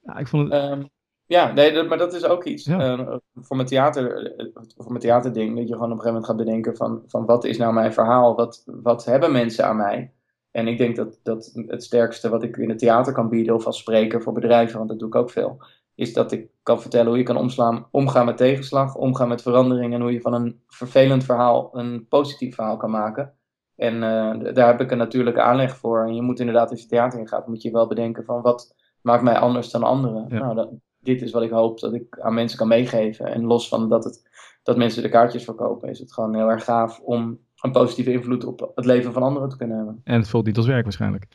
Ja, 0.00 0.16
ik 0.16 0.28
vond 0.28 0.52
het... 0.52 0.62
Um, 0.62 0.88
ja, 1.26 1.52
nee, 1.52 1.72
dat, 1.72 1.88
maar 1.88 1.98
dat 1.98 2.14
is 2.14 2.24
ook 2.24 2.44
iets. 2.44 2.64
Ja. 2.64 3.20
voor, 3.34 3.56
mijn 3.56 3.68
theater, 3.68 4.32
voor 4.76 4.88
mijn 4.88 5.00
theaterding, 5.00 5.56
dat 5.56 5.68
je 5.68 5.74
gewoon 5.74 5.92
op 5.92 5.96
een 5.96 6.02
gegeven 6.02 6.12
moment 6.12 6.26
gaat 6.26 6.36
bedenken 6.36 6.76
van, 6.76 7.02
van 7.06 7.26
wat 7.26 7.44
is 7.44 7.58
nou 7.58 7.72
mijn 7.72 7.92
verhaal? 7.92 8.36
Wat, 8.36 8.62
wat 8.66 9.04
hebben 9.04 9.32
mensen 9.32 9.66
aan 9.66 9.76
mij? 9.76 10.12
En 10.50 10.68
ik 10.68 10.78
denk 10.78 10.96
dat, 10.96 11.20
dat 11.22 11.52
het 11.66 11.84
sterkste 11.84 12.28
wat 12.28 12.42
ik 12.42 12.56
in 12.56 12.68
het 12.68 12.78
theater 12.78 13.12
kan 13.12 13.28
bieden, 13.28 13.54
of 13.54 13.66
als 13.66 13.78
spreker 13.78 14.22
voor 14.22 14.32
bedrijven, 14.32 14.76
want 14.76 14.88
dat 14.88 14.98
doe 14.98 15.08
ik 15.08 15.14
ook 15.14 15.30
veel, 15.30 15.62
is 15.94 16.12
dat 16.12 16.32
ik 16.32 16.48
kan 16.62 16.80
vertellen 16.80 17.08
hoe 17.08 17.18
je 17.18 17.24
kan 17.24 17.36
omslaan, 17.36 17.86
omgaan 17.90 18.26
met 18.26 18.36
tegenslag, 18.36 18.94
omgaan 18.94 19.28
met 19.28 19.42
verandering 19.42 19.94
en 19.94 20.00
hoe 20.00 20.12
je 20.12 20.20
van 20.20 20.34
een 20.34 20.60
vervelend 20.66 21.24
verhaal 21.24 21.70
een 21.72 22.06
positief 22.08 22.54
verhaal 22.54 22.76
kan 22.76 22.90
maken. 22.90 23.34
En 23.76 23.94
uh, 23.94 24.54
daar 24.54 24.66
heb 24.66 24.80
ik 24.80 24.90
een 24.90 24.98
natuurlijke 24.98 25.40
aanleg 25.40 25.76
voor. 25.76 26.06
En 26.06 26.14
je 26.14 26.22
moet 26.22 26.40
inderdaad, 26.40 26.70
als 26.70 26.80
je 26.80 26.86
theater 26.86 27.18
in 27.18 27.28
gaat, 27.28 27.46
moet 27.46 27.62
je 27.62 27.70
wel 27.70 27.86
bedenken 27.86 28.24
van 28.24 28.42
wat 28.42 28.74
maakt 29.00 29.22
mij 29.22 29.38
anders 29.38 29.70
dan 29.70 29.82
anderen. 29.82 30.26
Ja. 30.28 30.38
Nou, 30.38 30.54
dat, 30.54 30.70
dit 31.00 31.22
is 31.22 31.30
wat 31.30 31.42
ik 31.42 31.50
hoop 31.50 31.80
dat 31.80 31.94
ik 31.94 32.20
aan 32.20 32.34
mensen 32.34 32.58
kan 32.58 32.68
meegeven. 32.68 33.26
En 33.26 33.44
los 33.44 33.68
van 33.68 33.88
dat, 33.88 34.04
het, 34.04 34.28
dat 34.62 34.76
mensen 34.76 35.02
de 35.02 35.08
kaartjes 35.08 35.44
verkopen, 35.44 35.88
is 35.88 35.98
het 35.98 36.12
gewoon 36.12 36.34
heel 36.34 36.50
erg 36.50 36.64
gaaf 36.64 37.00
om 37.00 37.38
een 37.60 37.72
positieve 37.72 38.12
invloed 38.12 38.44
op 38.44 38.72
het 38.74 38.84
leven 38.84 39.12
van 39.12 39.22
anderen 39.22 39.48
te 39.48 39.56
kunnen 39.56 39.76
hebben. 39.76 40.00
En 40.04 40.18
het 40.18 40.28
voelt 40.28 40.46
niet 40.46 40.56
als 40.56 40.66
werk 40.66 40.82
waarschijnlijk. 40.82 41.26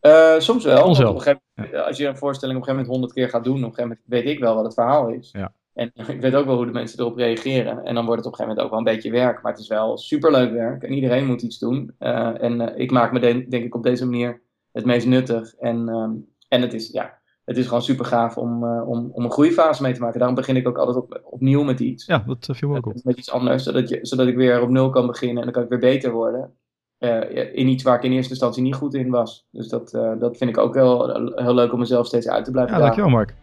Uh, 0.00 0.38
soms 0.38 0.64
wel. 0.64 0.82
Op 0.82 0.88
een 0.88 0.96
gegeven 0.96 1.40
moment, 1.54 1.74
Als 1.74 1.96
je 1.96 2.06
een 2.06 2.16
voorstelling 2.16 2.58
op 2.58 2.68
een 2.68 2.68
gegeven 2.68 2.74
moment 2.74 2.88
honderd 2.88 3.12
keer 3.12 3.28
gaat 3.28 3.44
doen, 3.44 3.64
op 3.64 3.68
een 3.68 3.74
gegeven 3.74 3.88
moment 3.88 4.24
weet 4.24 4.34
ik 4.34 4.40
wel 4.40 4.54
wat 4.54 4.64
het 4.64 4.74
verhaal 4.74 5.08
is. 5.08 5.30
Ja. 5.32 5.52
En 5.72 5.92
ik 6.14 6.20
weet 6.20 6.34
ook 6.34 6.46
wel 6.46 6.56
hoe 6.56 6.66
de 6.66 6.72
mensen 6.72 6.98
erop 6.98 7.16
reageren. 7.16 7.84
En 7.84 7.94
dan 7.94 8.06
wordt 8.06 8.24
het 8.24 8.32
op 8.32 8.38
een 8.38 8.44
gegeven 8.44 8.46
moment 8.46 8.60
ook 8.60 8.70
wel 8.70 8.78
een 8.78 8.94
beetje 8.94 9.10
werk. 9.10 9.42
Maar 9.42 9.52
het 9.52 9.60
is 9.60 9.68
wel 9.68 9.98
superleuk 9.98 10.52
werk. 10.52 10.82
En 10.82 10.92
iedereen 10.92 11.26
moet 11.26 11.42
iets 11.42 11.58
doen. 11.58 11.94
Uh, 11.98 12.42
en 12.42 12.60
uh, 12.60 12.68
ik 12.74 12.90
maak 12.90 13.12
me 13.12 13.20
de, 13.20 13.48
denk 13.48 13.64
ik 13.64 13.74
op 13.74 13.82
deze 13.82 14.04
manier 14.04 14.42
het 14.72 14.84
meest 14.84 15.06
nuttig. 15.06 15.54
En, 15.54 15.88
um, 15.88 16.28
en 16.48 16.62
het 16.62 16.72
is, 16.72 16.90
ja, 16.90 17.20
het 17.44 17.56
is 17.56 17.66
gewoon 17.66 17.82
super 17.82 18.04
gaaf 18.04 18.36
om, 18.36 18.64
uh, 18.64 18.88
om, 18.88 19.10
om 19.12 19.24
een 19.24 19.32
groeifase 19.32 19.82
mee 19.82 19.92
te 19.92 20.00
maken. 20.00 20.18
Daarom 20.18 20.36
begin 20.36 20.56
ik 20.56 20.68
ook 20.68 20.78
altijd 20.78 20.96
op, 20.96 21.20
opnieuw 21.24 21.62
met 21.62 21.80
iets. 21.80 22.06
Ja, 22.06 22.24
dat 22.26 22.48
viel 22.52 22.68
me 22.68 22.76
ook 22.76 22.86
op. 22.86 22.94
Met 23.04 23.18
iets 23.18 23.30
anders, 23.30 23.62
zodat, 23.62 23.88
je, 23.88 23.98
zodat 24.02 24.26
ik 24.26 24.36
weer 24.36 24.60
op 24.60 24.68
nul 24.68 24.90
kan 24.90 25.06
beginnen 25.06 25.36
en 25.36 25.42
dan 25.44 25.52
kan 25.52 25.62
ik 25.62 25.68
weer 25.68 25.92
beter 25.92 26.12
worden. 26.12 26.52
Uh, 26.98 27.54
in 27.54 27.68
iets 27.68 27.82
waar 27.82 27.96
ik 27.96 28.02
in 28.02 28.12
eerste 28.12 28.30
instantie 28.30 28.62
niet 28.62 28.74
goed 28.74 28.94
in 28.94 29.10
was. 29.10 29.46
Dus 29.50 29.68
dat, 29.68 29.92
uh, 29.94 30.12
dat 30.18 30.36
vind 30.36 30.50
ik 30.50 30.58
ook 30.58 30.74
heel, 30.74 31.30
heel 31.34 31.54
leuk 31.54 31.72
om 31.72 31.78
mezelf 31.78 32.06
steeds 32.06 32.28
uit 32.28 32.44
te 32.44 32.50
blijven 32.50 32.74
Ja, 32.74 32.80
dankjewel 32.80 33.10
Mark. 33.10 33.34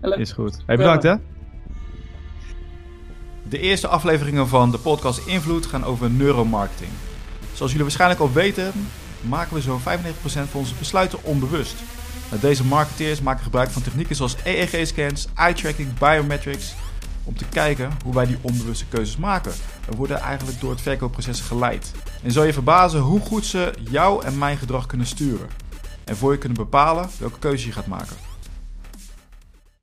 Hello. 0.00 0.16
Is 0.16 0.32
goed. 0.32 0.62
Hey, 0.66 0.76
bedankt 0.76 1.02
hè. 1.02 1.14
De 3.48 3.58
eerste 3.58 3.88
afleveringen 3.88 4.48
van 4.48 4.70
de 4.70 4.78
podcast 4.78 5.26
Invloed 5.26 5.66
gaan 5.66 5.84
over 5.84 6.10
neuromarketing. 6.10 6.90
Zoals 7.52 7.70
jullie 7.70 7.86
waarschijnlijk 7.86 8.20
al 8.20 8.32
weten, 8.32 8.72
maken 9.28 9.54
we 9.54 9.60
zo'n 9.60 9.80
95% 9.80 9.82
van 10.22 10.60
onze 10.60 10.74
besluiten 10.78 11.18
onbewust. 11.24 11.99
Deze 12.38 12.64
marketeers 12.64 13.20
maken 13.20 13.42
gebruik 13.42 13.70
van 13.70 13.82
technieken 13.82 14.16
zoals 14.16 14.36
EEG-scans, 14.44 15.28
eye-tracking, 15.34 15.98
biometrics, 15.98 16.74
om 17.24 17.36
te 17.36 17.44
kijken 17.44 17.90
hoe 18.04 18.14
wij 18.14 18.26
die 18.26 18.38
onbewuste 18.40 18.86
keuzes 18.86 19.16
maken. 19.16 19.52
We 19.88 19.96
worden 19.96 20.20
eigenlijk 20.20 20.60
door 20.60 20.70
het 20.70 20.80
verkoopproces 20.80 21.40
geleid. 21.40 21.92
En 22.22 22.32
zal 22.32 22.44
je 22.44 22.52
verbazen 22.52 23.00
hoe 23.00 23.20
goed 23.20 23.46
ze 23.46 23.74
jou 23.90 24.24
en 24.24 24.38
mijn 24.38 24.56
gedrag 24.56 24.86
kunnen 24.86 25.06
sturen. 25.06 25.48
En 26.04 26.16
voor 26.16 26.32
je 26.32 26.38
kunnen 26.38 26.58
bepalen 26.58 27.08
welke 27.18 27.38
keuze 27.38 27.66
je 27.66 27.72
gaat 27.72 27.86
maken. 27.86 28.16